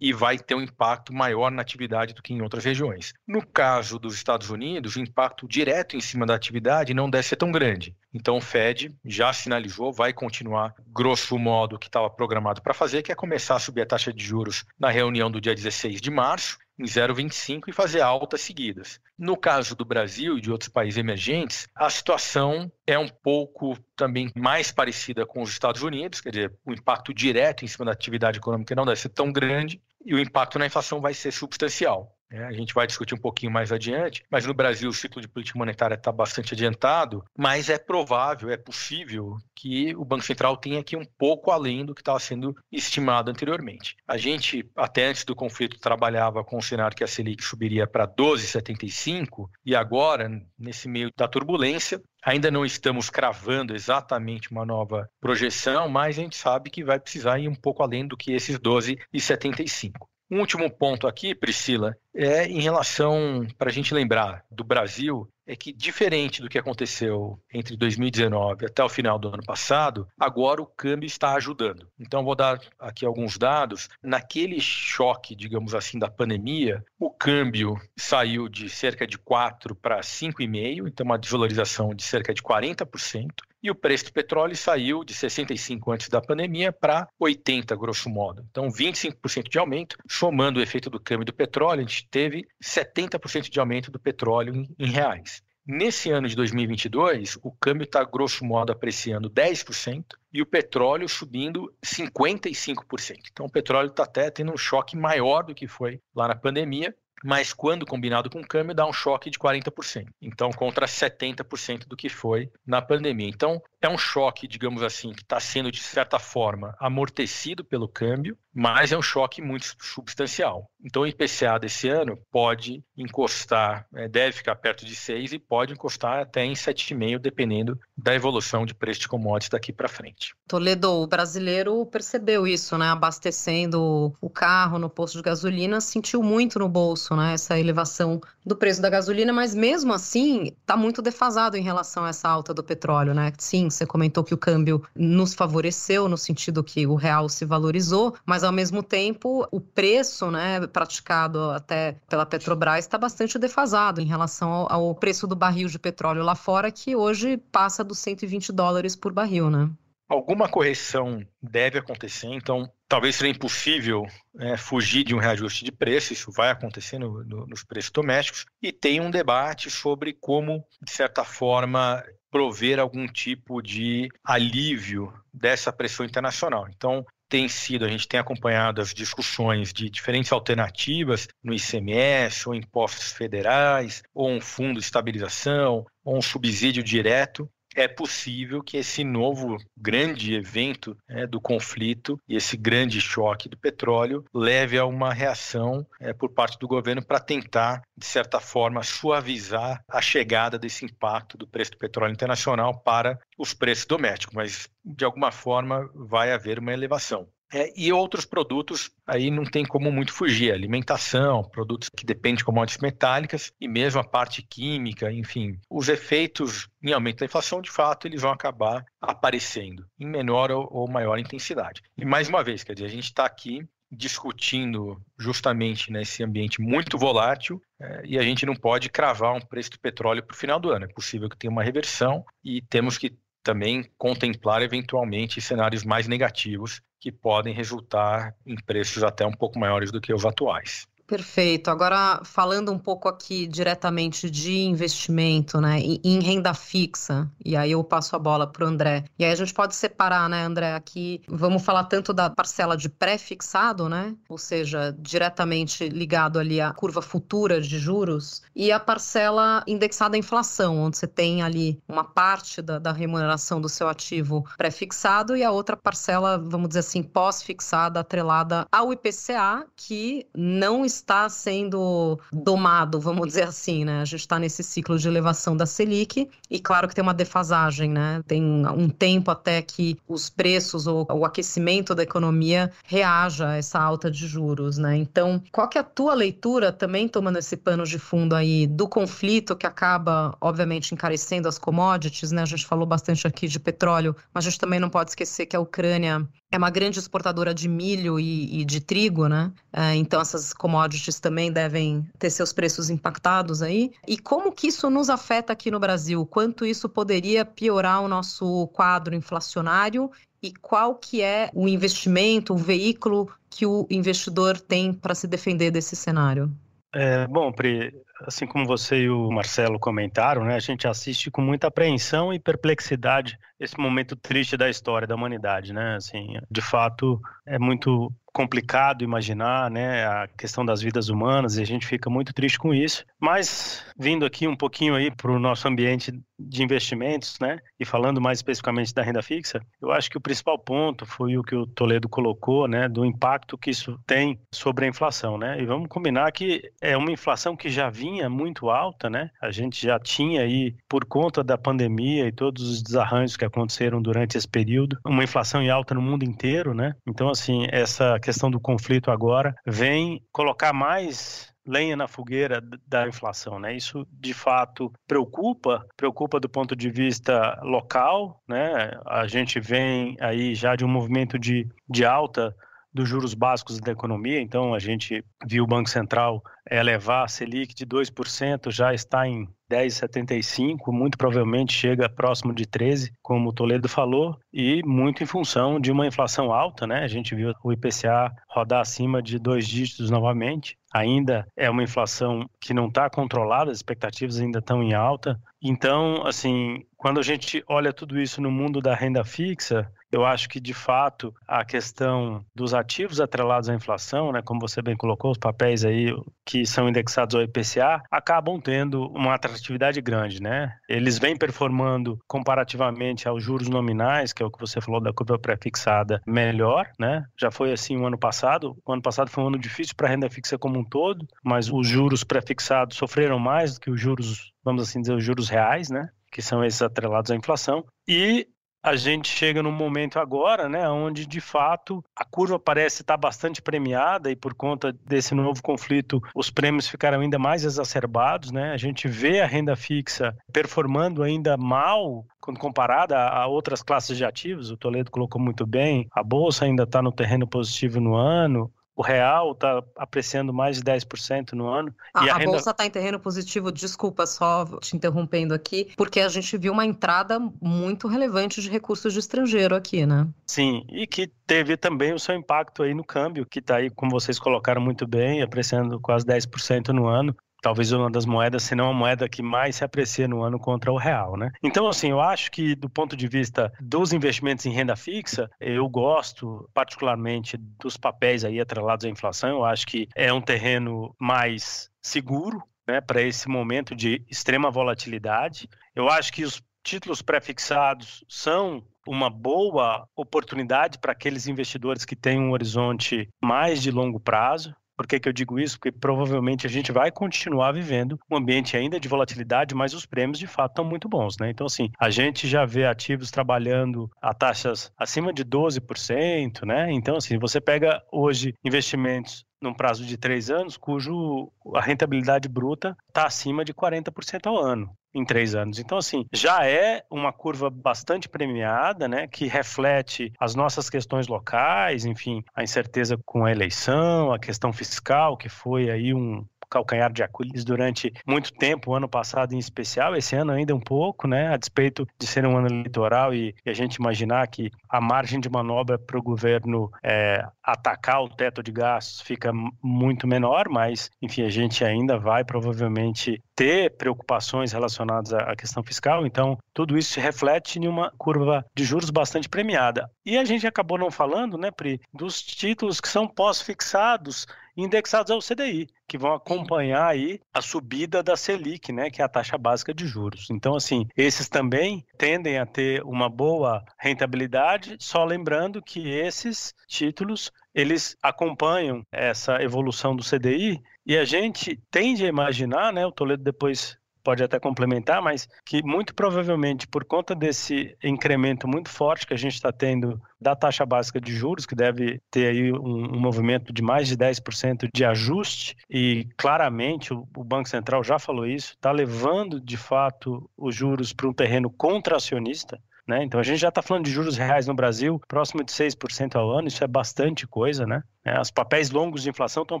e 0.00 0.12
vai 0.12 0.38
ter 0.38 0.54
um 0.54 0.62
impacto 0.62 1.12
maior 1.12 1.50
na 1.50 1.62
atividade 1.62 2.14
do 2.14 2.22
que 2.22 2.32
em 2.32 2.42
outras 2.42 2.64
regiões. 2.64 3.12
No 3.26 3.44
caso 3.44 3.98
dos 3.98 4.14
Estados 4.14 4.50
Unidos, 4.50 4.96
o 4.96 5.00
impacto 5.00 5.48
direto 5.48 5.96
em 5.96 6.00
cima 6.00 6.26
da 6.26 6.34
atividade 6.34 6.94
não 6.94 7.08
deve 7.08 7.26
ser 7.26 7.36
tão 7.36 7.50
grande. 7.50 7.96
Então 8.12 8.36
o 8.36 8.40
Fed 8.40 8.94
já 9.04 9.32
sinalizou, 9.32 9.92
vai 9.92 10.12
continuar 10.12 10.74
grosso 10.86 11.38
modo 11.38 11.76
o 11.76 11.78
que 11.78 11.86
estava 11.86 12.08
programado 12.10 12.62
para 12.62 12.74
fazer, 12.74 13.02
que 13.02 13.12
é 13.12 13.14
começar 13.14 13.56
a 13.56 13.60
subir 13.60 13.82
a 13.82 13.86
taxa 13.86 14.12
de 14.12 14.24
juros 14.24 14.64
na 14.78 14.90
reunião 14.90 15.30
do 15.30 15.40
dia 15.40 15.54
16 15.54 16.00
de 16.00 16.10
março 16.10 16.58
em 16.78 16.84
0,25 16.84 17.68
e 17.68 17.72
fazer 17.72 18.00
altas 18.00 18.40
seguidas. 18.40 19.00
No 19.18 19.36
caso 19.36 19.74
do 19.74 19.84
Brasil 19.84 20.38
e 20.38 20.40
de 20.40 20.50
outros 20.50 20.68
países 20.68 20.98
emergentes, 20.98 21.66
a 21.74 21.90
situação 21.90 22.70
é 22.86 22.98
um 22.98 23.08
pouco 23.08 23.76
também 23.96 24.30
mais 24.34 24.70
parecida 24.70 25.26
com 25.26 25.42
os 25.42 25.50
Estados 25.50 25.82
Unidos, 25.82 26.20
quer 26.20 26.30
dizer, 26.30 26.54
o 26.64 26.72
impacto 26.72 27.12
direto 27.12 27.64
em 27.64 27.68
cima 27.68 27.86
da 27.86 27.92
atividade 27.92 28.38
econômica 28.38 28.74
não 28.74 28.84
deve 28.84 29.00
ser 29.00 29.08
tão 29.08 29.32
grande 29.32 29.80
e 30.04 30.14
o 30.14 30.20
impacto 30.20 30.58
na 30.58 30.66
inflação 30.66 31.00
vai 31.00 31.14
ser 31.14 31.32
substancial. 31.32 32.17
É, 32.30 32.44
a 32.44 32.52
gente 32.52 32.74
vai 32.74 32.86
discutir 32.86 33.14
um 33.14 33.18
pouquinho 33.18 33.50
mais 33.50 33.72
adiante, 33.72 34.22
mas 34.30 34.44
no 34.44 34.52
Brasil 34.52 34.90
o 34.90 34.92
ciclo 34.92 35.20
de 35.20 35.28
política 35.28 35.58
monetária 35.58 35.94
está 35.94 36.12
bastante 36.12 36.52
adiantado, 36.54 37.24
mas 37.36 37.70
é 37.70 37.78
provável, 37.78 38.50
é 38.50 38.56
possível 38.56 39.36
que 39.54 39.94
o 39.96 40.04
Banco 40.04 40.24
Central 40.24 40.56
tenha 40.56 40.80
aqui 40.80 40.96
um 40.96 41.06
pouco 41.16 41.50
além 41.50 41.84
do 41.84 41.94
que 41.94 42.02
estava 42.02 42.18
sendo 42.20 42.54
estimado 42.70 43.30
anteriormente. 43.30 43.96
A 44.06 44.18
gente, 44.18 44.70
até 44.76 45.06
antes 45.06 45.24
do 45.24 45.34
conflito, 45.34 45.80
trabalhava 45.80 46.44
com 46.44 46.58
o 46.58 46.62
cenário 46.62 46.96
que 46.96 47.04
a 47.04 47.08
Selic 47.08 47.42
subiria 47.42 47.86
para 47.86 48.06
12,75 48.06 49.48
e 49.64 49.74
agora, 49.74 50.28
nesse 50.58 50.88
meio 50.88 51.10
da 51.16 51.26
turbulência, 51.26 52.02
Ainda 52.24 52.50
não 52.50 52.64
estamos 52.64 53.08
cravando 53.08 53.74
exatamente 53.74 54.50
uma 54.50 54.66
nova 54.66 55.08
projeção, 55.20 55.88
mas 55.88 56.18
a 56.18 56.22
gente 56.22 56.36
sabe 56.36 56.68
que 56.68 56.84
vai 56.84 56.98
precisar 56.98 57.38
ir 57.38 57.48
um 57.48 57.54
pouco 57.54 57.82
além 57.82 58.06
do 58.06 58.16
que 58.16 58.32
esses 58.32 58.58
12,75. 58.58 59.92
Um 60.30 60.40
último 60.40 60.70
ponto 60.70 61.06
aqui, 61.06 61.34
Priscila, 61.34 61.96
é 62.14 62.46
em 62.46 62.60
relação, 62.60 63.46
para 63.56 63.70
a 63.70 63.72
gente 63.72 63.94
lembrar, 63.94 64.44
do 64.50 64.62
Brasil, 64.62 65.26
é 65.46 65.56
que, 65.56 65.72
diferente 65.72 66.42
do 66.42 66.48
que 66.50 66.58
aconteceu 66.58 67.40
entre 67.52 67.74
2019 67.78 68.66
até 68.66 68.84
o 68.84 68.88
final 68.90 69.18
do 69.18 69.28
ano 69.28 69.42
passado, 69.42 70.06
agora 70.20 70.60
o 70.60 70.66
câmbio 70.66 71.06
está 71.06 71.32
ajudando. 71.34 71.88
Então, 71.98 72.22
vou 72.22 72.34
dar 72.34 72.60
aqui 72.78 73.06
alguns 73.06 73.38
dados. 73.38 73.88
Naquele 74.02 74.60
choque, 74.60 75.34
digamos 75.34 75.74
assim, 75.74 75.98
da 75.98 76.10
pandemia, 76.10 76.84
o 76.98 77.10
câmbio 77.10 77.80
saiu 77.96 78.50
de 78.50 78.68
cerca 78.68 79.06
de 79.06 79.16
4 79.16 79.74
para 79.74 80.00
5,5, 80.00 80.86
então 80.86 81.06
uma 81.06 81.18
desvalorização 81.18 81.94
de 81.94 82.02
cerca 82.02 82.34
de 82.34 82.42
40% 82.42 83.30
e 83.62 83.70
o 83.70 83.74
preço 83.74 84.06
do 84.06 84.12
petróleo 84.12 84.56
saiu 84.56 85.04
de 85.04 85.14
65 85.14 85.90
antes 85.90 86.08
da 86.08 86.20
pandemia 86.20 86.72
para 86.72 87.08
80, 87.18 87.74
grosso 87.76 88.08
modo. 88.08 88.46
Então, 88.50 88.68
25% 88.68 89.48
de 89.48 89.58
aumento, 89.58 89.96
somando 90.08 90.60
o 90.60 90.62
efeito 90.62 90.88
do 90.88 91.00
câmbio 91.00 91.26
do 91.26 91.32
petróleo, 91.32 91.80
a 91.80 91.88
gente 91.88 92.08
teve 92.08 92.46
70% 92.62 93.48
de 93.48 93.60
aumento 93.60 93.90
do 93.90 93.98
petróleo 93.98 94.54
em, 94.54 94.74
em 94.78 94.90
reais. 94.90 95.42
Nesse 95.70 96.10
ano 96.10 96.26
de 96.26 96.34
2022, 96.34 97.36
o 97.42 97.52
câmbio 97.52 97.84
está, 97.84 98.02
grosso 98.02 98.42
modo, 98.42 98.72
apreciando 98.72 99.28
10% 99.28 100.02
e 100.32 100.40
o 100.40 100.46
petróleo 100.46 101.06
subindo 101.06 101.70
55%. 101.84 103.18
Então, 103.30 103.44
o 103.44 103.50
petróleo 103.50 103.90
está 103.90 104.04
até 104.04 104.30
tendo 104.30 104.50
um 104.50 104.56
choque 104.56 104.96
maior 104.96 105.42
do 105.42 105.54
que 105.54 105.68
foi 105.68 106.00
lá 106.14 106.26
na 106.26 106.34
pandemia, 106.34 106.94
mas 107.24 107.52
quando 107.52 107.86
combinado 107.86 108.30
com 108.30 108.40
o 108.40 108.46
câmbio 108.46 108.74
dá 108.74 108.86
um 108.86 108.92
choque 108.92 109.30
de 109.30 109.38
40%. 109.38 110.06
Então, 110.20 110.50
contra 110.50 110.86
70% 110.86 111.86
do 111.86 111.96
que 111.96 112.08
foi 112.08 112.50
na 112.66 112.80
pandemia. 112.80 113.28
Então, 113.28 113.62
é 113.80 113.88
um 113.88 113.98
choque, 113.98 114.46
digamos 114.46 114.82
assim, 114.82 115.12
que 115.12 115.22
está 115.22 115.38
sendo, 115.38 115.70
de 115.70 115.80
certa 115.80 116.18
forma, 116.18 116.74
amortecido 116.78 117.64
pelo 117.64 117.88
câmbio, 117.88 118.36
mas 118.54 118.92
é 118.92 118.96
um 118.96 119.02
choque 119.02 119.40
muito 119.40 119.74
substancial. 119.80 120.70
Então, 120.82 121.02
o 121.02 121.06
IPCA 121.06 121.58
desse 121.60 121.88
ano 121.88 122.18
pode 122.30 122.82
encostar, 122.96 123.86
é, 123.94 124.08
deve 124.08 124.32
ficar 124.32 124.54
perto 124.56 124.84
de 124.84 124.94
6 124.94 125.32
e 125.32 125.38
pode 125.38 125.72
encostar 125.72 126.20
até 126.20 126.44
em 126.44 126.52
7,5, 126.52 127.18
dependendo 127.18 127.78
da 127.96 128.14
evolução 128.14 128.64
de 128.64 128.74
preço 128.74 129.00
de 129.00 129.08
commodities 129.08 129.50
daqui 129.50 129.72
para 129.72 129.88
frente. 129.88 130.34
Toledo, 130.46 130.90
o 130.90 131.06
brasileiro 131.06 131.84
percebeu 131.86 132.46
isso, 132.46 132.78
né? 132.78 132.88
Abastecendo 132.88 134.14
o 134.20 134.30
carro 134.30 134.78
no 134.78 134.88
posto 134.88 135.16
de 135.16 135.22
gasolina, 135.22 135.80
sentiu 135.80 136.22
muito 136.22 136.58
no 136.58 136.68
bolso, 136.68 137.14
né? 137.16 137.34
Essa 137.34 137.58
elevação 137.58 138.20
do 138.44 138.56
preço 138.56 138.80
da 138.80 138.88
gasolina, 138.88 139.32
mas 139.32 139.54
mesmo 139.54 139.92
assim 139.92 140.54
está 140.60 140.76
muito 140.76 141.02
defasado 141.02 141.56
em 141.56 141.62
relação 141.62 142.04
a 142.04 142.08
essa 142.08 142.28
alta 142.28 142.54
do 142.54 142.62
petróleo, 142.62 143.14
né? 143.14 143.32
Sim, 143.38 143.68
você 143.68 143.84
comentou 143.84 144.24
que 144.24 144.34
o 144.34 144.38
câmbio 144.38 144.82
nos 144.94 145.34
favoreceu 145.34 146.08
no 146.08 146.16
sentido 146.16 146.64
que 146.64 146.86
o 146.86 146.94
real 146.94 147.28
se 147.28 147.44
valorizou, 147.44 148.14
mas 148.24 148.37
ao 148.44 148.52
mesmo 148.52 148.82
tempo 148.82 149.46
o 149.50 149.60
preço, 149.60 150.30
né, 150.30 150.66
praticado 150.66 151.50
até 151.50 151.96
pela 152.08 152.26
Petrobras 152.26 152.84
está 152.84 152.98
bastante 152.98 153.38
defasado 153.38 154.00
em 154.00 154.06
relação 154.06 154.52
ao, 154.52 154.72
ao 154.72 154.94
preço 154.94 155.26
do 155.26 155.36
barril 155.36 155.68
de 155.68 155.78
petróleo 155.78 156.22
lá 156.22 156.34
fora, 156.34 156.70
que 156.70 156.96
hoje 156.96 157.36
passa 157.36 157.84
dos 157.84 157.98
120 157.98 158.52
dólares 158.52 158.96
por 158.96 159.12
barril, 159.12 159.50
né? 159.50 159.70
Alguma 160.08 160.48
correção 160.48 161.22
deve 161.42 161.78
acontecer, 161.78 162.28
então 162.28 162.70
talvez 162.88 163.16
seja 163.16 163.30
impossível 163.30 164.06
é, 164.38 164.56
fugir 164.56 165.04
de 165.04 165.14
um 165.14 165.18
reajuste 165.18 165.66
de 165.66 165.70
preço, 165.70 166.14
isso 166.14 166.32
vai 166.32 166.50
acontecer 166.50 166.98
no, 166.98 167.22
no, 167.24 167.46
nos 167.46 167.62
preços 167.62 167.90
domésticos, 167.90 168.46
e 168.62 168.72
tem 168.72 169.00
um 169.00 169.10
debate 169.10 169.70
sobre 169.70 170.14
como, 170.14 170.64
de 170.80 170.90
certa 170.90 171.24
forma, 171.24 172.02
prover 172.30 172.78
algum 172.78 173.06
tipo 173.06 173.60
de 173.60 174.08
alívio 174.24 175.12
dessa 175.32 175.70
pressão 175.70 176.06
internacional. 176.06 176.66
Então, 176.70 177.04
tem 177.28 177.48
sido, 177.48 177.84
a 177.84 177.88
gente 177.88 178.08
tem 178.08 178.18
acompanhado 178.18 178.80
as 178.80 178.94
discussões 178.94 179.72
de 179.72 179.90
diferentes 179.90 180.32
alternativas 180.32 181.28
no 181.42 181.52
ICMS, 181.52 182.48
ou 182.48 182.54
impostos 182.54 183.12
federais, 183.12 184.02
ou 184.14 184.30
um 184.30 184.40
fundo 184.40 184.80
de 184.80 184.86
estabilização, 184.86 185.86
ou 186.04 186.16
um 186.16 186.22
subsídio 186.22 186.82
direto 186.82 187.48
é 187.78 187.86
possível 187.86 188.60
que 188.60 188.76
esse 188.76 189.04
novo 189.04 189.56
grande 189.76 190.34
evento 190.34 190.96
é, 191.08 191.28
do 191.28 191.40
conflito 191.40 192.20
e 192.28 192.34
esse 192.34 192.56
grande 192.56 193.00
choque 193.00 193.48
do 193.48 193.56
petróleo 193.56 194.24
leve 194.34 194.76
a 194.76 194.84
uma 194.84 195.14
reação 195.14 195.86
é, 196.00 196.12
por 196.12 196.30
parte 196.30 196.58
do 196.58 196.66
governo 196.66 197.04
para 197.04 197.20
tentar, 197.20 197.82
de 197.96 198.04
certa 198.04 198.40
forma, 198.40 198.82
suavizar 198.82 199.80
a 199.88 200.02
chegada 200.02 200.58
desse 200.58 200.84
impacto 200.84 201.38
do 201.38 201.46
preço 201.46 201.70
do 201.70 201.78
petróleo 201.78 202.12
internacional 202.12 202.80
para 202.80 203.16
os 203.38 203.54
preços 203.54 203.86
domésticos, 203.86 204.34
mas 204.34 204.68
de 204.84 205.04
alguma 205.04 205.30
forma 205.30 205.88
vai 205.94 206.32
haver 206.32 206.58
uma 206.58 206.72
elevação. 206.72 207.28
É, 207.52 207.72
e 207.76 207.92
outros 207.92 208.24
produtos 208.24 208.90
aí 209.06 209.30
não 209.30 209.44
tem 209.44 209.64
como 209.64 209.90
muito 209.90 210.12
fugir, 210.12 210.52
alimentação, 210.52 211.42
produtos 211.42 211.88
que 211.88 212.04
dependem 212.04 212.36
de 212.36 212.44
commodities 212.44 212.82
metálicas 212.82 213.52
e 213.60 213.66
mesmo 213.66 214.00
a 214.00 214.04
parte 214.04 214.42
química, 214.42 215.10
enfim, 215.10 215.58
os 215.70 215.88
efeitos 215.88 216.68
em 216.82 216.92
aumento 216.92 217.20
da 217.20 217.26
inflação, 217.26 217.62
de 217.62 217.70
fato, 217.70 218.06
eles 218.06 218.22
vão 218.22 218.30
acabar 218.30 218.84
aparecendo 219.00 219.86
em 219.98 220.06
menor 220.06 220.50
ou 220.50 220.88
maior 220.88 221.18
intensidade. 221.18 221.82
E 221.96 222.04
mais 222.04 222.28
uma 222.28 222.44
vez, 222.44 222.62
quer 222.62 222.74
dizer, 222.74 222.86
a 222.86 222.90
gente 222.90 223.04
está 223.04 223.24
aqui 223.24 223.66
discutindo 223.90 225.00
justamente 225.18 225.90
nesse 225.90 226.22
ambiente 226.22 226.60
muito 226.60 226.98
volátil 226.98 227.60
é, 227.80 228.02
e 228.04 228.18
a 228.18 228.22
gente 228.22 228.44
não 228.44 228.54
pode 228.54 228.90
cravar 228.90 229.34
um 229.34 229.40
preço 229.40 229.70
do 229.70 229.80
petróleo 229.80 230.22
para 230.22 230.34
o 230.34 230.36
final 230.36 230.60
do 230.60 230.70
ano. 230.70 230.84
É 230.84 230.88
possível 230.88 231.28
que 231.28 231.36
tenha 231.36 231.50
uma 231.50 231.62
reversão 231.62 232.24
e 232.44 232.60
temos 232.60 232.98
que 232.98 233.16
também 233.48 233.90
contemplar 233.96 234.60
eventualmente 234.60 235.40
cenários 235.40 235.82
mais 235.82 236.06
negativos 236.06 236.82
que 237.00 237.10
podem 237.10 237.54
resultar 237.54 238.36
em 238.44 238.54
preços 238.54 239.02
até 239.02 239.24
um 239.26 239.32
pouco 239.32 239.58
maiores 239.58 239.90
do 239.90 240.02
que 240.02 240.12
os 240.12 240.26
atuais. 240.26 240.86
Perfeito. 241.08 241.70
Agora, 241.70 242.20
falando 242.22 242.70
um 242.70 242.78
pouco 242.78 243.08
aqui 243.08 243.46
diretamente 243.46 244.30
de 244.30 244.58
investimento, 244.58 245.58
né, 245.58 245.80
em 245.80 246.20
renda 246.20 246.52
fixa, 246.52 247.26
e 247.42 247.56
aí 247.56 247.72
eu 247.72 247.82
passo 247.82 248.14
a 248.14 248.18
bola 248.18 248.46
para 248.46 248.66
o 248.66 248.68
André. 248.68 249.04
E 249.18 249.24
aí 249.24 249.32
a 249.32 249.34
gente 249.34 249.54
pode 249.54 249.74
separar, 249.74 250.28
né, 250.28 250.44
André, 250.44 250.74
aqui, 250.74 251.22
vamos 251.26 251.64
falar 251.64 251.84
tanto 251.84 252.12
da 252.12 252.28
parcela 252.28 252.76
de 252.76 252.90
pré-fixado, 252.90 253.88
né, 253.88 254.14
ou 254.28 254.36
seja, 254.36 254.94
diretamente 254.98 255.88
ligado 255.88 256.38
ali 256.38 256.60
à 256.60 256.74
curva 256.74 257.00
futura 257.00 257.58
de 257.58 257.78
juros, 257.78 258.42
e 258.54 258.70
a 258.70 258.78
parcela 258.78 259.64
indexada 259.66 260.14
à 260.14 260.18
inflação, 260.18 260.78
onde 260.78 260.98
você 260.98 261.06
tem 261.06 261.40
ali 261.40 261.80
uma 261.88 262.04
parte 262.04 262.60
da, 262.60 262.78
da 262.78 262.92
remuneração 262.92 263.62
do 263.62 263.68
seu 263.70 263.88
ativo 263.88 264.44
pré-fixado 264.58 265.34
e 265.34 265.42
a 265.42 265.50
outra 265.50 265.74
parcela, 265.74 266.36
vamos 266.36 266.68
dizer 266.68 266.80
assim, 266.80 267.02
pós-fixada, 267.02 268.00
atrelada 268.00 268.66
ao 268.70 268.92
IPCA, 268.92 269.66
que 269.74 270.26
não 270.36 270.84
está 270.84 270.97
está 270.98 271.28
sendo 271.28 272.18
domado, 272.32 273.00
vamos 273.00 273.26
dizer 273.26 273.44
assim, 273.44 273.84
né? 273.84 274.00
A 274.00 274.04
gente 274.04 274.20
está 274.20 274.38
nesse 274.38 274.62
ciclo 274.62 274.98
de 274.98 275.08
elevação 275.08 275.56
da 275.56 275.66
Selic 275.66 276.28
e 276.50 276.58
claro 276.58 276.88
que 276.88 276.94
tem 276.94 277.02
uma 277.02 277.14
defasagem, 277.14 277.90
né? 277.90 278.22
Tem 278.26 278.42
um 278.42 278.88
tempo 278.88 279.30
até 279.30 279.62
que 279.62 279.96
os 280.06 280.28
preços 280.28 280.86
ou 280.86 281.06
o 281.10 281.24
aquecimento 281.24 281.94
da 281.94 282.02
economia 282.02 282.70
reaja 282.84 283.50
a 283.50 283.56
essa 283.56 283.78
alta 283.78 284.10
de 284.10 284.26
juros, 284.26 284.78
né? 284.78 284.96
Então, 284.96 285.42
qual 285.52 285.68
que 285.68 285.78
é 285.78 285.80
a 285.80 285.84
tua 285.84 286.14
leitura, 286.14 286.72
também 286.72 287.08
tomando 287.08 287.38
esse 287.38 287.56
pano 287.56 287.84
de 287.84 287.98
fundo 287.98 288.34
aí, 288.34 288.66
do 288.66 288.88
conflito 288.88 289.56
que 289.56 289.66
acaba, 289.66 290.36
obviamente, 290.40 290.94
encarecendo 290.94 291.48
as 291.48 291.58
commodities, 291.58 292.32
né? 292.32 292.42
A 292.42 292.46
gente 292.46 292.66
falou 292.66 292.86
bastante 292.86 293.26
aqui 293.26 293.48
de 293.48 293.58
petróleo, 293.58 294.14
mas 294.32 294.46
a 294.46 294.50
gente 294.50 294.60
também 294.60 294.80
não 294.80 294.90
pode 294.90 295.10
esquecer 295.10 295.46
que 295.46 295.56
a 295.56 295.60
Ucrânia 295.60 296.26
é 296.50 296.56
uma 296.56 296.70
grande 296.70 296.98
exportadora 296.98 297.52
de 297.52 297.68
milho 297.68 298.18
e, 298.18 298.60
e 298.60 298.64
de 298.64 298.80
trigo, 298.80 299.28
né? 299.28 299.52
É, 299.72 299.94
então 299.94 300.20
essas 300.20 300.52
commodities 300.52 301.20
também 301.20 301.52
devem 301.52 302.08
ter 302.18 302.30
seus 302.30 302.52
preços 302.52 302.88
impactados 302.88 303.62
aí. 303.62 303.92
E 304.06 304.18
como 304.18 304.52
que 304.52 304.68
isso 304.68 304.88
nos 304.88 305.10
afeta 305.10 305.52
aqui 305.52 305.70
no 305.70 305.78
Brasil? 305.78 306.24
Quanto 306.24 306.64
isso 306.64 306.88
poderia 306.88 307.44
piorar 307.44 308.02
o 308.02 308.08
nosso 308.08 308.66
quadro 308.68 309.14
inflacionário? 309.14 310.10
E 310.42 310.52
qual 310.52 310.94
que 310.94 311.20
é 311.20 311.50
o 311.52 311.68
investimento, 311.68 312.54
o 312.54 312.58
veículo 312.58 313.28
que 313.50 313.66
o 313.66 313.86
investidor 313.90 314.58
tem 314.58 314.92
para 314.92 315.14
se 315.14 315.26
defender 315.26 315.70
desse 315.70 315.96
cenário? 315.96 316.50
É, 316.94 317.26
bom, 317.26 317.52
Pri, 317.52 317.94
assim 318.26 318.46
como 318.46 318.66
você 318.66 319.02
e 319.02 319.10
o 319.10 319.30
Marcelo 319.30 319.78
comentaram, 319.78 320.44
né, 320.44 320.54
a 320.54 320.60
gente 320.60 320.86
assiste 320.86 321.30
com 321.30 321.42
muita 321.42 321.68
apreensão 321.68 322.32
e 322.32 322.38
perplexidade 322.38 323.38
esse 323.60 323.78
momento 323.78 324.14
triste 324.14 324.56
da 324.56 324.70
história 324.70 325.06
da 325.06 325.14
humanidade, 325.14 325.72
né? 325.72 325.96
Assim, 325.96 326.34
de 326.50 326.60
fato, 326.60 327.20
é 327.44 327.58
muito 327.58 328.12
complicado 328.32 329.02
imaginar, 329.02 329.68
né, 329.68 330.06
a 330.06 330.28
questão 330.28 330.64
das 330.64 330.80
vidas 330.80 331.08
humanas 331.08 331.56
e 331.56 331.62
a 331.62 331.66
gente 331.66 331.84
fica 331.84 332.08
muito 332.08 332.32
triste 332.32 332.56
com 332.56 332.72
isso. 332.72 333.04
Mas 333.18 333.84
vindo 333.98 334.24
aqui 334.24 334.46
um 334.46 334.54
pouquinho 334.54 334.94
aí 334.94 335.10
para 335.10 335.32
o 335.32 335.40
nosso 335.40 335.66
ambiente 335.66 336.12
de 336.38 336.62
investimentos, 336.62 337.36
né, 337.40 337.58
e 337.80 337.84
falando 337.84 338.20
mais 338.20 338.38
especificamente 338.38 338.94
da 338.94 339.02
renda 339.02 339.22
fixa, 339.22 339.60
eu 339.82 339.90
acho 339.90 340.08
que 340.08 340.16
o 340.16 340.20
principal 340.20 340.56
ponto 340.56 341.04
foi 341.04 341.36
o 341.36 341.42
que 341.42 341.56
o 341.56 341.66
Toledo 341.66 342.08
colocou, 342.08 342.68
né, 342.68 342.88
do 342.88 343.04
impacto 343.04 343.58
que 343.58 343.70
isso 343.70 343.98
tem 344.06 344.38
sobre 344.54 344.84
a 344.84 344.88
inflação, 344.88 345.36
né? 345.36 345.60
E 345.60 345.66
vamos 345.66 345.88
combinar 345.88 346.30
que 346.30 346.62
é 346.80 346.96
uma 346.96 347.10
inflação 347.10 347.56
que 347.56 347.68
já 347.68 347.90
vinha 347.90 348.07
muito 348.28 348.70
alta, 348.70 349.10
né? 349.10 349.30
A 349.42 349.50
gente 349.50 349.84
já 349.84 349.98
tinha 349.98 350.42
aí 350.42 350.74
por 350.88 351.04
conta 351.04 351.42
da 351.42 351.58
pandemia 351.58 352.26
e 352.26 352.32
todos 352.32 352.62
os 352.62 352.82
desarranjos 352.82 353.36
que 353.36 353.44
aconteceram 353.44 354.00
durante 354.00 354.38
esse 354.38 354.48
período, 354.48 354.98
uma 355.04 355.24
inflação 355.24 355.60
em 355.60 355.70
alta 355.70 355.94
no 355.94 356.00
mundo 356.00 356.24
inteiro, 356.24 356.72
né? 356.72 356.94
Então 357.06 357.28
assim, 357.28 357.66
essa 357.70 358.18
questão 358.20 358.50
do 358.50 358.60
conflito 358.60 359.10
agora 359.10 359.54
vem 359.66 360.22
colocar 360.32 360.72
mais 360.72 361.52
lenha 361.68 361.94
na 361.94 362.08
fogueira 362.08 362.62
da 362.86 363.06
inflação, 363.06 363.58
né? 363.58 363.76
Isso 363.76 364.06
de 364.10 364.32
fato 364.32 364.90
preocupa, 365.06 365.86
preocupa 365.96 366.40
do 366.40 366.48
ponto 366.48 366.74
de 366.74 366.88
vista 366.88 367.60
local, 367.62 368.42
né? 368.48 368.90
A 369.06 369.26
gente 369.26 369.60
vem 369.60 370.16
aí 370.20 370.54
já 370.54 370.74
de 370.74 370.84
um 370.84 370.88
movimento 370.88 371.38
de, 371.38 371.68
de 371.88 372.04
alta 372.04 372.54
dos 372.92 373.08
juros 373.08 373.34
básicos 373.34 373.78
da 373.78 373.92
economia, 373.92 374.40
então 374.40 374.74
a 374.74 374.78
gente 374.78 375.22
viu 375.46 375.64
o 375.64 375.66
Banco 375.66 375.90
Central 375.90 376.42
elevar 376.70 377.24
a 377.24 377.28
Selic 377.28 377.74
de 377.74 377.86
2%, 377.86 378.70
já 378.70 378.92
está 378.92 379.26
em 379.26 379.48
10,75, 379.70 380.90
muito 380.90 381.18
provavelmente 381.18 381.72
chega 381.72 382.08
próximo 382.08 382.54
de 382.54 382.66
13, 382.66 383.12
como 383.22 383.50
o 383.50 383.52
Toledo 383.52 383.88
falou, 383.88 384.36
e 384.52 384.82
muito 384.84 385.22
em 385.22 385.26
função 385.26 385.78
de 385.78 385.92
uma 385.92 386.06
inflação 386.06 386.52
alta, 386.52 386.86
né? 386.86 387.04
A 387.04 387.08
gente 387.08 387.34
viu 387.34 387.52
o 387.62 387.72
IPCA 387.72 388.32
rodar 388.48 388.80
acima 388.80 389.22
de 389.22 389.38
dois 389.38 389.68
dígitos 389.68 390.10
novamente. 390.10 390.76
Ainda 390.92 391.46
é 391.54 391.68
uma 391.68 391.82
inflação 391.82 392.48
que 392.58 392.72
não 392.72 392.88
está 392.88 393.10
controlada, 393.10 393.70
as 393.70 393.76
expectativas 393.76 394.40
ainda 394.40 394.58
estão 394.58 394.82
em 394.82 394.94
alta. 394.94 395.38
Então, 395.62 396.26
assim, 396.26 396.82
quando 396.96 397.20
a 397.20 397.22
gente 397.22 397.62
olha 397.68 397.92
tudo 397.92 398.18
isso 398.18 398.40
no 398.40 398.50
mundo 398.50 398.80
da 398.80 398.94
renda 398.94 399.22
fixa, 399.22 399.90
eu 400.10 400.24
acho 400.24 400.48
que, 400.48 400.58
de 400.58 400.72
fato, 400.72 401.34
a 401.46 401.64
questão 401.64 402.42
dos 402.54 402.72
ativos 402.72 403.20
atrelados 403.20 403.68
à 403.68 403.74
inflação, 403.74 404.32
né, 404.32 404.40
como 404.42 404.60
você 404.60 404.80
bem 404.80 404.96
colocou, 404.96 405.30
os 405.30 405.38
papéis 405.38 405.84
aí 405.84 406.14
que 406.48 406.64
são 406.64 406.88
indexados 406.88 407.34
ao 407.34 407.42
IPCA, 407.42 408.02
acabam 408.10 408.58
tendo 408.58 409.06
uma 409.08 409.34
atratividade 409.34 410.00
grande, 410.00 410.40
né? 410.40 410.74
Eles 410.88 411.18
vêm 411.18 411.36
performando 411.36 412.18
comparativamente 412.26 413.28
aos 413.28 413.44
juros 413.44 413.68
nominais, 413.68 414.32
que 414.32 414.42
é 414.42 414.46
o 414.46 414.50
que 414.50 414.58
você 414.58 414.80
falou 414.80 414.98
da 414.98 415.12
curva 415.12 415.38
pré-fixada, 415.38 416.22
melhor, 416.26 416.90
né? 416.98 417.26
Já 417.38 417.50
foi 417.50 417.70
assim 417.70 417.98
o 417.98 418.06
ano 418.06 418.16
passado. 418.16 418.74
O 418.86 418.92
ano 418.94 419.02
passado 419.02 419.28
foi 419.30 419.44
um 419.44 419.48
ano 419.48 419.58
difícil 419.58 419.94
para 419.94 420.08
a 420.08 420.10
renda 420.10 420.30
fixa 420.30 420.56
como 420.56 420.78
um 420.78 420.84
todo, 420.84 421.28
mas 421.44 421.70
os 421.70 421.86
juros 421.86 422.24
pré-fixados 422.24 422.96
sofreram 422.96 423.38
mais 423.38 423.74
do 423.74 423.80
que 423.80 423.90
os 423.90 424.00
juros, 424.00 424.50
vamos 424.64 424.82
assim 424.88 425.02
dizer, 425.02 425.12
os 425.12 425.24
juros 425.24 425.50
reais, 425.50 425.90
né? 425.90 426.08
que 426.30 426.42
são 426.42 426.64
esses 426.64 426.80
atrelados 426.82 427.30
à 427.30 427.36
inflação. 427.36 427.84
E 428.06 428.46
a 428.88 428.96
gente 428.96 429.28
chega 429.28 429.62
num 429.62 429.70
momento 429.70 430.18
agora, 430.18 430.68
né, 430.68 430.88
onde 430.88 431.26
de 431.26 431.40
fato 431.40 432.02
a 432.16 432.24
curva 432.24 432.58
parece 432.58 433.02
estar 433.02 433.16
bastante 433.16 433.60
premiada 433.60 434.30
e 434.30 434.36
por 434.36 434.54
conta 434.54 434.96
desse 435.04 435.34
novo 435.34 435.62
conflito 435.62 436.22
os 436.34 436.50
prêmios 436.50 436.88
ficaram 436.88 437.20
ainda 437.20 437.38
mais 437.38 437.64
exacerbados, 437.64 438.50
né? 438.50 438.72
A 438.72 438.76
gente 438.76 439.06
vê 439.06 439.40
a 439.40 439.46
renda 439.46 439.76
fixa 439.76 440.34
performando 440.52 441.22
ainda 441.22 441.56
mal 441.56 442.24
quando 442.40 442.58
comparada 442.58 443.18
a 443.18 443.46
outras 443.46 443.82
classes 443.82 444.16
de 444.16 444.24
ativos. 444.24 444.70
O 444.70 444.76
Toledo 444.76 445.10
colocou 445.10 445.40
muito 445.40 445.66
bem. 445.66 446.08
A 446.10 446.22
bolsa 446.22 446.64
ainda 446.64 446.84
está 446.84 447.02
no 447.02 447.12
terreno 447.12 447.46
positivo 447.46 448.00
no 448.00 448.14
ano 448.14 448.72
o 448.98 449.02
real 449.02 449.52
está 449.52 449.80
apreciando 449.96 450.52
mais 450.52 450.78
de 450.78 450.82
10% 450.82 451.52
no 451.52 451.68
ano. 451.68 451.94
Ah, 452.12 452.24
a, 452.24 452.34
a 452.34 452.36
renda... 452.36 452.50
bolsa 452.50 452.72
está 452.72 452.84
em 452.84 452.90
terreno 452.90 453.20
positivo, 453.20 453.70
desculpa 453.70 454.26
só 454.26 454.64
te 454.80 454.96
interrompendo 454.96 455.54
aqui, 455.54 455.92
porque 455.96 456.18
a 456.18 456.28
gente 456.28 456.58
viu 456.58 456.72
uma 456.72 456.84
entrada 456.84 457.38
muito 457.62 458.08
relevante 458.08 458.60
de 458.60 458.68
recursos 458.68 459.12
de 459.12 459.20
estrangeiro 459.20 459.76
aqui, 459.76 460.04
né? 460.04 460.26
Sim, 460.48 460.84
e 460.88 461.06
que 461.06 461.28
teve 461.46 461.76
também 461.76 462.12
o 462.12 462.18
seu 462.18 462.34
impacto 462.34 462.82
aí 462.82 462.92
no 462.92 463.04
câmbio, 463.04 463.46
que 463.46 463.60
está 463.60 463.76
aí, 463.76 463.88
como 463.88 464.10
vocês 464.10 464.36
colocaram 464.36 464.80
muito 464.80 465.06
bem, 465.06 465.42
apreciando 465.42 466.00
quase 466.00 466.26
10% 466.26 466.88
no 466.88 467.06
ano 467.06 467.36
talvez 467.62 467.92
uma 467.92 468.10
das 468.10 468.26
moedas, 468.26 468.62
se 468.62 468.74
não 468.74 468.90
a 468.90 468.94
moeda 468.94 469.28
que 469.28 469.42
mais 469.42 469.76
se 469.76 469.84
aprecia 469.84 470.28
no 470.28 470.42
ano 470.42 470.58
contra 470.58 470.92
o 470.92 470.96
real, 470.96 471.36
né? 471.36 471.50
Então, 471.62 471.88
assim, 471.88 472.10
eu 472.10 472.20
acho 472.20 472.50
que 472.50 472.74
do 472.74 472.88
ponto 472.88 473.16
de 473.16 473.26
vista 473.28 473.72
dos 473.80 474.12
investimentos 474.12 474.66
em 474.66 474.70
renda 474.70 474.96
fixa, 474.96 475.50
eu 475.60 475.88
gosto 475.88 476.68
particularmente 476.72 477.56
dos 477.56 477.96
papéis 477.96 478.44
aí 478.44 478.60
atrelados 478.60 479.04
à 479.04 479.08
inflação, 479.08 479.50
eu 479.50 479.64
acho 479.64 479.86
que 479.86 480.08
é 480.14 480.32
um 480.32 480.40
terreno 480.40 481.14
mais 481.18 481.90
seguro, 482.02 482.62
né, 482.86 483.00
para 483.00 483.20
esse 483.20 483.48
momento 483.48 483.94
de 483.94 484.24
extrema 484.30 484.70
volatilidade. 484.70 485.68
Eu 485.94 486.08
acho 486.08 486.32
que 486.32 486.42
os 486.42 486.62
títulos 486.82 487.20
pré-fixados 487.20 488.24
são 488.26 488.82
uma 489.06 489.28
boa 489.28 490.08
oportunidade 490.16 490.98
para 490.98 491.12
aqueles 491.12 491.46
investidores 491.46 492.04
que 492.04 492.16
têm 492.16 492.38
um 492.38 492.52
horizonte 492.52 493.28
mais 493.42 493.82
de 493.82 493.90
longo 493.90 494.18
prazo. 494.18 494.74
Por 494.98 495.06
que, 495.06 495.20
que 495.20 495.28
eu 495.28 495.32
digo 495.32 495.60
isso? 495.60 495.78
Porque 495.78 495.92
provavelmente 495.92 496.66
a 496.66 496.70
gente 496.70 496.90
vai 496.90 497.12
continuar 497.12 497.70
vivendo 497.70 498.18
um 498.28 498.36
ambiente 498.36 498.76
ainda 498.76 498.98
de 498.98 499.06
volatilidade, 499.06 499.72
mas 499.72 499.94
os 499.94 500.04
prêmios 500.04 500.40
de 500.40 500.48
fato 500.48 500.72
estão 500.72 500.84
muito 500.84 501.08
bons, 501.08 501.36
né? 501.38 501.48
Então, 501.48 501.68
assim, 501.68 501.88
a 502.00 502.10
gente 502.10 502.48
já 502.48 502.64
vê 502.64 502.84
ativos 502.84 503.30
trabalhando 503.30 504.10
a 504.20 504.34
taxas 504.34 504.90
acima 504.98 505.32
de 505.32 505.44
12%, 505.44 506.66
né? 506.66 506.90
Então, 506.90 507.16
assim, 507.16 507.38
você 507.38 507.60
pega 507.60 508.02
hoje 508.10 508.52
investimentos 508.64 509.46
num 509.62 509.72
prazo 509.72 510.04
de 510.04 510.16
três 510.16 510.50
anos, 510.50 510.76
cujo 510.76 511.52
a 511.76 511.80
rentabilidade 511.80 512.48
bruta 512.48 512.96
está 513.08 513.24
acima 513.24 513.64
de 513.64 513.72
40% 513.72 514.46
ao 514.46 514.58
ano 514.58 514.90
em 515.18 515.24
três 515.24 515.54
anos. 515.54 515.78
Então, 515.78 515.98
assim, 515.98 516.24
já 516.32 516.66
é 516.66 517.02
uma 517.10 517.32
curva 517.32 517.70
bastante 517.70 518.28
premiada, 518.28 519.08
né, 519.08 519.26
que 519.26 519.46
reflete 519.46 520.32
as 520.38 520.54
nossas 520.54 520.88
questões 520.88 521.28
locais, 521.28 522.04
enfim, 522.04 522.42
a 522.54 522.62
incerteza 522.62 523.18
com 523.24 523.44
a 523.44 523.50
eleição, 523.50 524.32
a 524.32 524.38
questão 524.38 524.72
fiscal, 524.72 525.36
que 525.36 525.48
foi 525.48 525.90
aí 525.90 526.14
um, 526.14 526.44
calcanhar 526.68 527.12
de 527.12 527.22
Aquiles 527.22 527.64
durante 527.64 528.12
muito 528.26 528.52
tempo, 528.52 528.94
ano 528.94 529.08
passado 529.08 529.54
em 529.54 529.58
especial, 529.58 530.16
esse 530.16 530.36
ano 530.36 530.52
ainda 530.52 530.74
um 530.74 530.80
pouco, 530.80 531.26
né? 531.26 531.48
A 531.48 531.56
despeito 531.56 532.06
de 532.18 532.26
ser 532.26 532.46
um 532.46 532.56
ano 532.56 532.68
eleitoral 532.68 533.34
e, 533.34 533.54
e 533.64 533.70
a 533.70 533.72
gente 533.72 533.96
imaginar 533.96 534.46
que 534.48 534.70
a 534.88 535.00
margem 535.00 535.40
de 535.40 535.48
manobra 535.48 535.98
para 535.98 536.18
o 536.18 536.22
governo 536.22 536.90
é, 537.02 537.44
atacar 537.62 538.22
o 538.22 538.28
teto 538.28 538.62
de 538.62 538.72
gastos 538.72 539.20
fica 539.20 539.52
muito 539.82 540.26
menor, 540.26 540.68
mas, 540.68 541.10
enfim, 541.20 541.42
a 541.42 541.50
gente 541.50 541.84
ainda 541.84 542.18
vai 542.18 542.44
provavelmente 542.44 543.42
ter 543.54 543.96
preocupações 543.96 544.72
relacionadas 544.72 545.32
à 545.32 545.56
questão 545.56 545.82
fiscal, 545.82 546.24
então 546.24 546.56
tudo 546.72 546.96
isso 546.96 547.14
se 547.14 547.20
reflete 547.20 547.78
em 547.78 547.88
uma 547.88 548.12
curva 548.16 548.64
de 548.74 548.84
juros 548.84 549.10
bastante 549.10 549.48
premiada. 549.48 550.08
E 550.24 550.38
a 550.38 550.44
gente 550.44 550.66
acabou 550.66 550.96
não 550.96 551.10
falando, 551.10 551.58
né, 551.58 551.70
Pri, 551.70 552.00
dos 552.14 552.40
títulos 552.40 553.00
que 553.00 553.08
são 553.08 553.26
pós-fixados 553.26 554.46
indexados 554.78 555.32
ao 555.32 555.40
CDI, 555.40 555.88
que 556.06 556.16
vão 556.16 556.32
acompanhar 556.32 557.08
aí 557.08 557.40
a 557.52 557.60
subida 557.60 558.22
da 558.22 558.36
Selic, 558.36 558.92
né, 558.92 559.10
que 559.10 559.20
é 559.20 559.24
a 559.24 559.28
taxa 559.28 559.58
básica 559.58 559.92
de 559.92 560.06
juros. 560.06 560.48
Então, 560.50 560.76
assim, 560.76 561.06
esses 561.16 561.48
também 561.48 562.06
tendem 562.16 562.58
a 562.58 562.64
ter 562.64 563.02
uma 563.02 563.28
boa 563.28 563.84
rentabilidade, 563.98 564.96
só 565.00 565.24
lembrando 565.24 565.82
que 565.82 566.08
esses 566.08 566.72
títulos 566.86 567.50
eles 567.74 568.16
acompanham 568.22 569.02
essa 569.10 569.62
evolução 569.62 570.14
do 570.14 570.22
CDI 570.22 570.80
e 571.04 571.16
a 571.16 571.24
gente 571.24 571.80
tende 571.90 572.24
a 572.24 572.28
imaginar, 572.28 572.92
né, 572.92 573.04
o 573.04 573.12
Toledo 573.12 573.42
depois 573.42 573.96
pode 574.28 574.44
até 574.44 574.60
complementar, 574.60 575.22
mas 575.22 575.48
que 575.64 575.82
muito 575.82 576.14
provavelmente 576.14 576.86
por 576.86 577.02
conta 577.02 577.34
desse 577.34 577.96
incremento 578.04 578.68
muito 578.68 578.90
forte 578.90 579.26
que 579.26 579.32
a 579.32 579.38
gente 579.38 579.54
está 579.54 579.72
tendo 579.72 580.20
da 580.38 580.54
taxa 580.54 580.84
básica 580.84 581.18
de 581.18 581.34
juros, 581.34 581.64
que 581.64 581.74
deve 581.74 582.20
ter 582.30 582.48
aí 582.48 582.70
um, 582.70 583.16
um 583.16 583.18
movimento 583.18 583.72
de 583.72 583.80
mais 583.80 584.06
de 584.06 584.18
10% 584.18 584.90
de 584.94 585.02
ajuste, 585.02 585.74
e 585.88 586.28
claramente 586.36 587.14
o, 587.14 587.26
o 587.34 587.42
Banco 587.42 587.70
Central 587.70 588.04
já 588.04 588.18
falou 588.18 588.46
isso, 588.46 588.72
está 588.72 588.92
levando 588.92 589.58
de 589.58 589.78
fato 589.78 590.46
os 590.58 590.74
juros 590.74 591.14
para 591.14 591.26
um 591.26 591.32
terreno 591.32 591.70
contracionista, 591.70 592.78
né? 593.06 593.24
Então 593.24 593.40
a 593.40 593.42
gente 593.42 593.58
já 593.58 593.70
está 593.70 593.80
falando 593.80 594.04
de 594.04 594.10
juros 594.10 594.36
reais 594.36 594.66
no 594.66 594.74
Brasil 594.74 595.18
próximo 595.26 595.64
de 595.64 595.72
6% 595.72 596.36
ao 596.36 596.50
ano, 596.50 596.68
isso 596.68 596.84
é 596.84 596.86
bastante 596.86 597.46
coisa, 597.46 597.86
né? 597.86 598.02
É, 598.28 598.40
os 598.40 598.50
papéis 598.50 598.90
longos 598.90 599.22
de 599.22 599.30
inflação 599.30 599.62
estão 599.62 599.80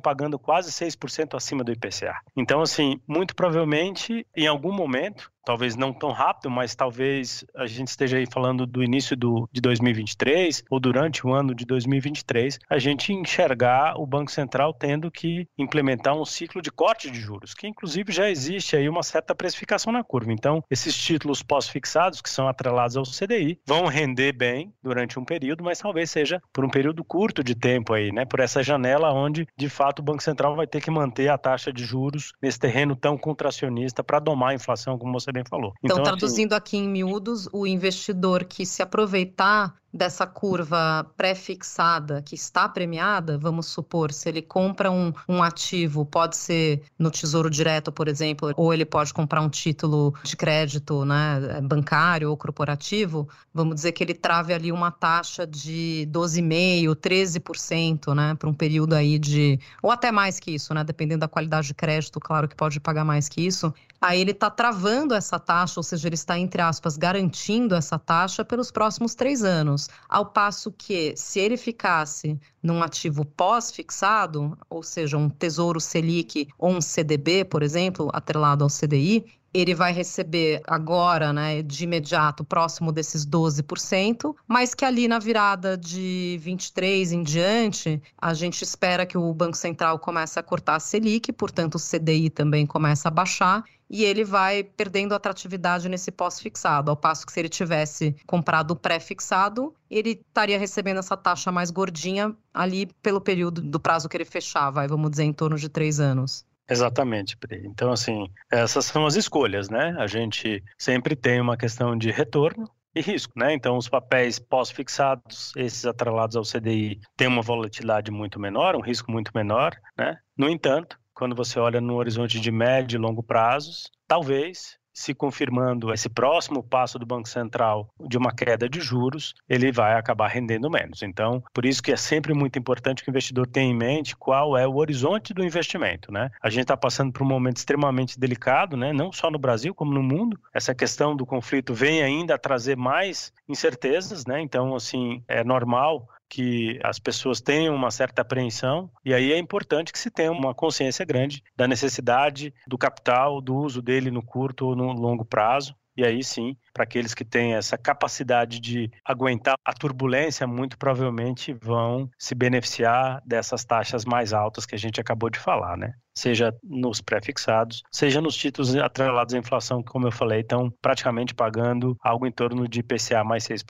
pagando 0.00 0.38
quase 0.38 0.70
6% 0.70 1.36
acima 1.36 1.62
do 1.62 1.70
IPCA. 1.70 2.14
Então, 2.36 2.62
assim, 2.62 2.98
muito 3.06 3.34
provavelmente, 3.34 4.26
em 4.34 4.46
algum 4.46 4.72
momento, 4.72 5.30
talvez 5.48 5.76
não 5.76 5.94
tão 5.94 6.12
rápido, 6.12 6.50
mas 6.50 6.74
talvez 6.74 7.42
a 7.56 7.66
gente 7.66 7.88
esteja 7.88 8.18
aí 8.18 8.26
falando 8.30 8.66
do 8.66 8.84
início 8.84 9.16
do, 9.16 9.48
de 9.50 9.62
2023 9.62 10.62
ou 10.68 10.78
durante 10.78 11.26
o 11.26 11.32
ano 11.32 11.54
de 11.54 11.64
2023, 11.64 12.58
a 12.68 12.78
gente 12.78 13.14
enxergar 13.14 13.98
o 13.98 14.06
Banco 14.06 14.30
Central 14.30 14.74
tendo 14.74 15.10
que 15.10 15.48
implementar 15.56 16.14
um 16.14 16.24
ciclo 16.26 16.60
de 16.60 16.70
corte 16.70 17.10
de 17.10 17.18
juros, 17.18 17.54
que 17.54 17.66
inclusive 17.66 18.12
já 18.12 18.28
existe 18.28 18.76
aí 18.76 18.90
uma 18.90 19.02
certa 19.02 19.34
precificação 19.34 19.90
na 19.90 20.04
curva. 20.04 20.34
Então, 20.34 20.62
esses 20.70 20.94
títulos 20.94 21.42
pós-fixados, 21.42 22.20
que 22.20 22.28
são 22.28 22.46
atrelados 22.46 22.98
ao 22.98 23.04
CDI, 23.04 23.58
vão 23.66 23.86
render 23.86 24.32
bem 24.32 24.70
durante 24.82 25.18
um 25.18 25.24
período, 25.24 25.64
mas 25.64 25.78
talvez 25.78 26.10
seja 26.10 26.42
por 26.52 26.62
um 26.62 26.68
período 26.68 27.02
curto 27.02 27.42
de 27.42 27.54
tempo 27.54 27.94
aí, 27.94 28.12
né? 28.12 28.26
Por 28.26 28.37
essa 28.44 28.62
janela 28.62 29.12
onde, 29.12 29.46
de 29.56 29.68
fato, 29.68 30.00
o 30.00 30.02
Banco 30.02 30.22
Central 30.22 30.56
vai 30.56 30.66
ter 30.66 30.80
que 30.80 30.90
manter 30.90 31.28
a 31.28 31.38
taxa 31.38 31.72
de 31.72 31.84
juros 31.84 32.32
nesse 32.42 32.58
terreno 32.58 32.96
tão 32.96 33.16
contracionista 33.16 34.02
para 34.02 34.18
domar 34.18 34.50
a 34.50 34.54
inflação, 34.54 34.98
como 34.98 35.12
você 35.12 35.32
bem 35.32 35.44
falou. 35.48 35.72
Então, 35.82 35.96
então 35.96 35.96
assim, 35.96 36.04
traduzindo 36.04 36.52
assim... 36.52 36.58
aqui 36.58 36.76
em 36.76 36.88
miúdos, 36.88 37.48
o 37.52 37.66
investidor 37.66 38.44
que 38.44 38.64
se 38.64 38.82
aproveitar 38.82 39.74
dessa 39.92 40.26
curva 40.26 41.06
pré-fixada 41.16 42.20
que 42.22 42.34
está 42.34 42.68
premiada, 42.68 43.38
vamos 43.38 43.66
supor, 43.66 44.12
se 44.12 44.28
ele 44.28 44.42
compra 44.42 44.90
um, 44.90 45.12
um 45.28 45.42
ativo, 45.42 46.04
pode 46.04 46.36
ser 46.36 46.82
no 46.98 47.10
Tesouro 47.10 47.48
Direto, 47.48 47.90
por 47.90 48.06
exemplo, 48.08 48.52
ou 48.56 48.72
ele 48.72 48.84
pode 48.84 49.14
comprar 49.14 49.40
um 49.40 49.48
título 49.48 50.14
de 50.22 50.36
crédito 50.36 51.04
né, 51.04 51.60
bancário 51.62 52.30
ou 52.30 52.36
corporativo, 52.36 53.28
vamos 53.52 53.76
dizer 53.76 53.92
que 53.92 54.04
ele 54.04 54.14
trave 54.14 54.52
ali 54.52 54.70
uma 54.70 54.90
taxa 54.90 55.46
de 55.46 56.08
12,5%, 56.12 56.94
13%, 56.94 58.14
né, 58.14 58.34
para 58.34 58.48
um 58.48 58.54
período 58.54 58.94
aí 58.94 59.18
de. 59.18 59.58
ou 59.82 59.90
até 59.90 60.12
mais 60.12 60.38
que 60.38 60.50
isso, 60.50 60.74
né, 60.74 60.84
dependendo 60.84 61.20
da 61.20 61.28
qualidade 61.28 61.68
de 61.68 61.74
crédito, 61.74 62.20
claro 62.20 62.46
que 62.46 62.54
pode 62.54 62.78
pagar 62.78 63.04
mais 63.04 63.28
que 63.28 63.40
isso. 63.40 63.72
Aí 64.00 64.20
ele 64.20 64.30
está 64.30 64.48
travando 64.48 65.12
essa 65.14 65.38
taxa, 65.38 65.80
ou 65.80 65.82
seja, 65.82 66.08
ele 66.08 66.14
está, 66.14 66.38
entre 66.38 66.62
aspas, 66.62 66.96
garantindo 66.96 67.74
essa 67.74 67.98
taxa 67.98 68.44
pelos 68.44 68.70
próximos 68.70 69.14
três 69.14 69.42
anos. 69.42 69.88
Ao 70.08 70.26
passo 70.26 70.70
que, 70.70 71.14
se 71.16 71.40
ele 71.40 71.56
ficasse 71.56 72.38
num 72.62 72.82
ativo 72.82 73.24
pós-fixado, 73.24 74.56
ou 74.70 74.82
seja, 74.82 75.16
um 75.16 75.28
Tesouro 75.28 75.80
Selic 75.80 76.48
ou 76.56 76.70
um 76.70 76.80
CDB, 76.80 77.44
por 77.44 77.62
exemplo, 77.62 78.08
atrelado 78.12 78.62
ao 78.62 78.70
CDI, 78.70 79.24
ele 79.52 79.74
vai 79.74 79.92
receber 79.92 80.60
agora, 80.66 81.32
né, 81.32 81.62
de 81.62 81.84
imediato, 81.84 82.44
próximo 82.44 82.92
desses 82.92 83.26
12%, 83.26 84.34
mas 84.46 84.74
que 84.74 84.84
ali 84.84 85.08
na 85.08 85.18
virada 85.18 85.76
de 85.76 86.38
23 86.40 87.12
em 87.12 87.22
diante, 87.22 88.00
a 88.20 88.34
gente 88.34 88.62
espera 88.62 89.06
que 89.06 89.16
o 89.16 89.32
Banco 89.32 89.56
Central 89.56 89.98
comece 89.98 90.38
a 90.38 90.42
cortar 90.42 90.76
a 90.76 90.80
Selic, 90.80 91.32
portanto 91.32 91.76
o 91.76 91.80
CDI 91.80 92.30
também 92.30 92.66
começa 92.66 93.08
a 93.08 93.10
baixar 93.10 93.64
e 93.90 94.04
ele 94.04 94.24
vai 94.24 94.62
perdendo 94.62 95.14
atratividade 95.14 95.88
nesse 95.88 96.10
pós-fixado, 96.10 96.90
ao 96.90 96.96
passo 96.96 97.26
que 97.26 97.32
se 97.32 97.40
ele 97.40 97.48
tivesse 97.48 98.14
comprado 98.26 98.76
pré-fixado, 98.76 99.74
ele 99.90 100.10
estaria 100.10 100.58
recebendo 100.58 100.98
essa 100.98 101.16
taxa 101.16 101.50
mais 101.50 101.70
gordinha 101.70 102.34
ali 102.52 102.86
pelo 103.02 103.20
período 103.20 103.60
do 103.60 103.80
prazo 103.80 104.08
que 104.08 104.16
ele 104.16 104.24
fechava, 104.24 104.86
vamos 104.86 105.10
dizer, 105.10 105.24
em 105.24 105.32
torno 105.32 105.56
de 105.56 105.68
três 105.68 106.00
anos. 106.00 106.46
Exatamente, 106.68 107.36
Pri. 107.36 107.62
Então, 107.64 107.90
assim, 107.90 108.28
essas 108.50 108.84
são 108.84 109.06
as 109.06 109.14
escolhas, 109.14 109.70
né? 109.70 109.96
A 109.98 110.06
gente 110.06 110.62
sempre 110.76 111.16
tem 111.16 111.40
uma 111.40 111.56
questão 111.56 111.96
de 111.96 112.10
retorno 112.10 112.68
e 112.94 113.00
risco, 113.00 113.32
né? 113.36 113.54
Então, 113.54 113.78
os 113.78 113.88
papéis 113.88 114.38
pós-fixados, 114.38 115.52
esses 115.56 115.86
atrelados 115.86 116.36
ao 116.36 116.42
CDI, 116.42 117.00
têm 117.16 117.26
uma 117.26 117.40
volatilidade 117.40 118.10
muito 118.10 118.38
menor, 118.38 118.76
um 118.76 118.82
risco 118.82 119.10
muito 119.10 119.30
menor, 119.34 119.74
né? 119.96 120.18
No 120.36 120.48
entanto, 120.48 120.98
quando 121.18 121.34
você 121.34 121.58
olha 121.58 121.80
no 121.80 121.96
horizonte 121.96 122.38
de 122.38 122.52
médio 122.52 122.96
e 122.96 123.00
longo 123.00 123.24
prazos, 123.24 123.90
talvez 124.06 124.78
se 124.98 125.14
confirmando 125.14 125.92
esse 125.92 126.08
próximo 126.08 126.62
passo 126.62 126.98
do 126.98 127.06
Banco 127.06 127.28
Central 127.28 127.88
de 128.00 128.18
uma 128.18 128.32
queda 128.32 128.68
de 128.68 128.80
juros, 128.80 129.32
ele 129.48 129.70
vai 129.70 129.94
acabar 129.94 130.26
rendendo 130.26 130.68
menos. 130.68 131.02
Então, 131.02 131.42
por 131.54 131.64
isso 131.64 131.80
que 131.80 131.92
é 131.92 131.96
sempre 131.96 132.34
muito 132.34 132.58
importante 132.58 133.04
que 133.04 133.08
o 133.08 133.12
investidor 133.12 133.46
tenha 133.46 133.70
em 133.70 133.76
mente 133.76 134.16
qual 134.16 134.56
é 134.56 134.66
o 134.66 134.76
horizonte 134.76 135.32
do 135.32 135.44
investimento, 135.44 136.10
né? 136.10 136.30
A 136.42 136.50
gente 136.50 136.62
está 136.62 136.76
passando 136.76 137.12
por 137.12 137.22
um 137.22 137.28
momento 137.28 137.58
extremamente 137.58 138.18
delicado, 138.18 138.76
né? 138.76 138.92
Não 138.92 139.12
só 139.12 139.30
no 139.30 139.38
Brasil 139.38 139.72
como 139.72 139.94
no 139.94 140.02
mundo. 140.02 140.38
Essa 140.52 140.74
questão 140.74 141.14
do 141.14 141.24
conflito 141.24 141.72
vem 141.72 142.02
ainda 142.02 142.34
a 142.34 142.38
trazer 142.38 142.76
mais 142.76 143.32
incertezas, 143.48 144.26
né? 144.26 144.40
Então, 144.40 144.74
assim, 144.74 145.22
é 145.28 145.44
normal 145.44 146.08
que 146.28 146.78
as 146.82 146.98
pessoas 146.98 147.40
tenham 147.40 147.74
uma 147.74 147.90
certa 147.90 148.22
apreensão, 148.22 148.90
e 149.04 149.14
aí 149.14 149.32
é 149.32 149.38
importante 149.38 149.92
que 149.92 149.98
se 149.98 150.10
tenha 150.10 150.30
uma 150.30 150.54
consciência 150.54 151.04
grande 151.04 151.42
da 151.56 151.66
necessidade 151.66 152.52
do 152.66 152.76
capital, 152.76 153.40
do 153.40 153.56
uso 153.56 153.80
dele 153.80 154.10
no 154.10 154.22
curto 154.22 154.66
ou 154.66 154.76
no 154.76 154.92
longo 154.92 155.24
prazo. 155.24 155.74
E 155.96 156.04
aí 156.04 156.22
sim, 156.22 156.56
para 156.72 156.84
aqueles 156.84 157.12
que 157.12 157.24
têm 157.24 157.54
essa 157.54 157.76
capacidade 157.76 158.60
de 158.60 158.88
aguentar 159.04 159.56
a 159.64 159.72
turbulência, 159.72 160.46
muito 160.46 160.78
provavelmente 160.78 161.52
vão 161.52 162.08
se 162.16 162.36
beneficiar 162.36 163.20
dessas 163.26 163.64
taxas 163.64 164.04
mais 164.04 164.32
altas 164.32 164.64
que 164.64 164.76
a 164.76 164.78
gente 164.78 165.00
acabou 165.00 165.28
de 165.28 165.40
falar, 165.40 165.76
né? 165.76 165.94
Seja 166.18 166.54
nos 166.62 167.00
pré-fixados, 167.00 167.82
seja 167.90 168.20
nos 168.20 168.34
títulos 168.36 168.74
atrelados 168.76 169.34
à 169.34 169.38
inflação, 169.38 169.82
como 169.82 170.06
eu 170.06 170.12
falei, 170.12 170.40
estão 170.40 170.72
praticamente 170.82 171.34
pagando 171.34 171.96
algo 172.02 172.26
em 172.26 172.32
torno 172.32 172.68
de 172.68 172.80
IPCA 172.80 173.24
mais 173.24 173.44
6%. 173.44 173.64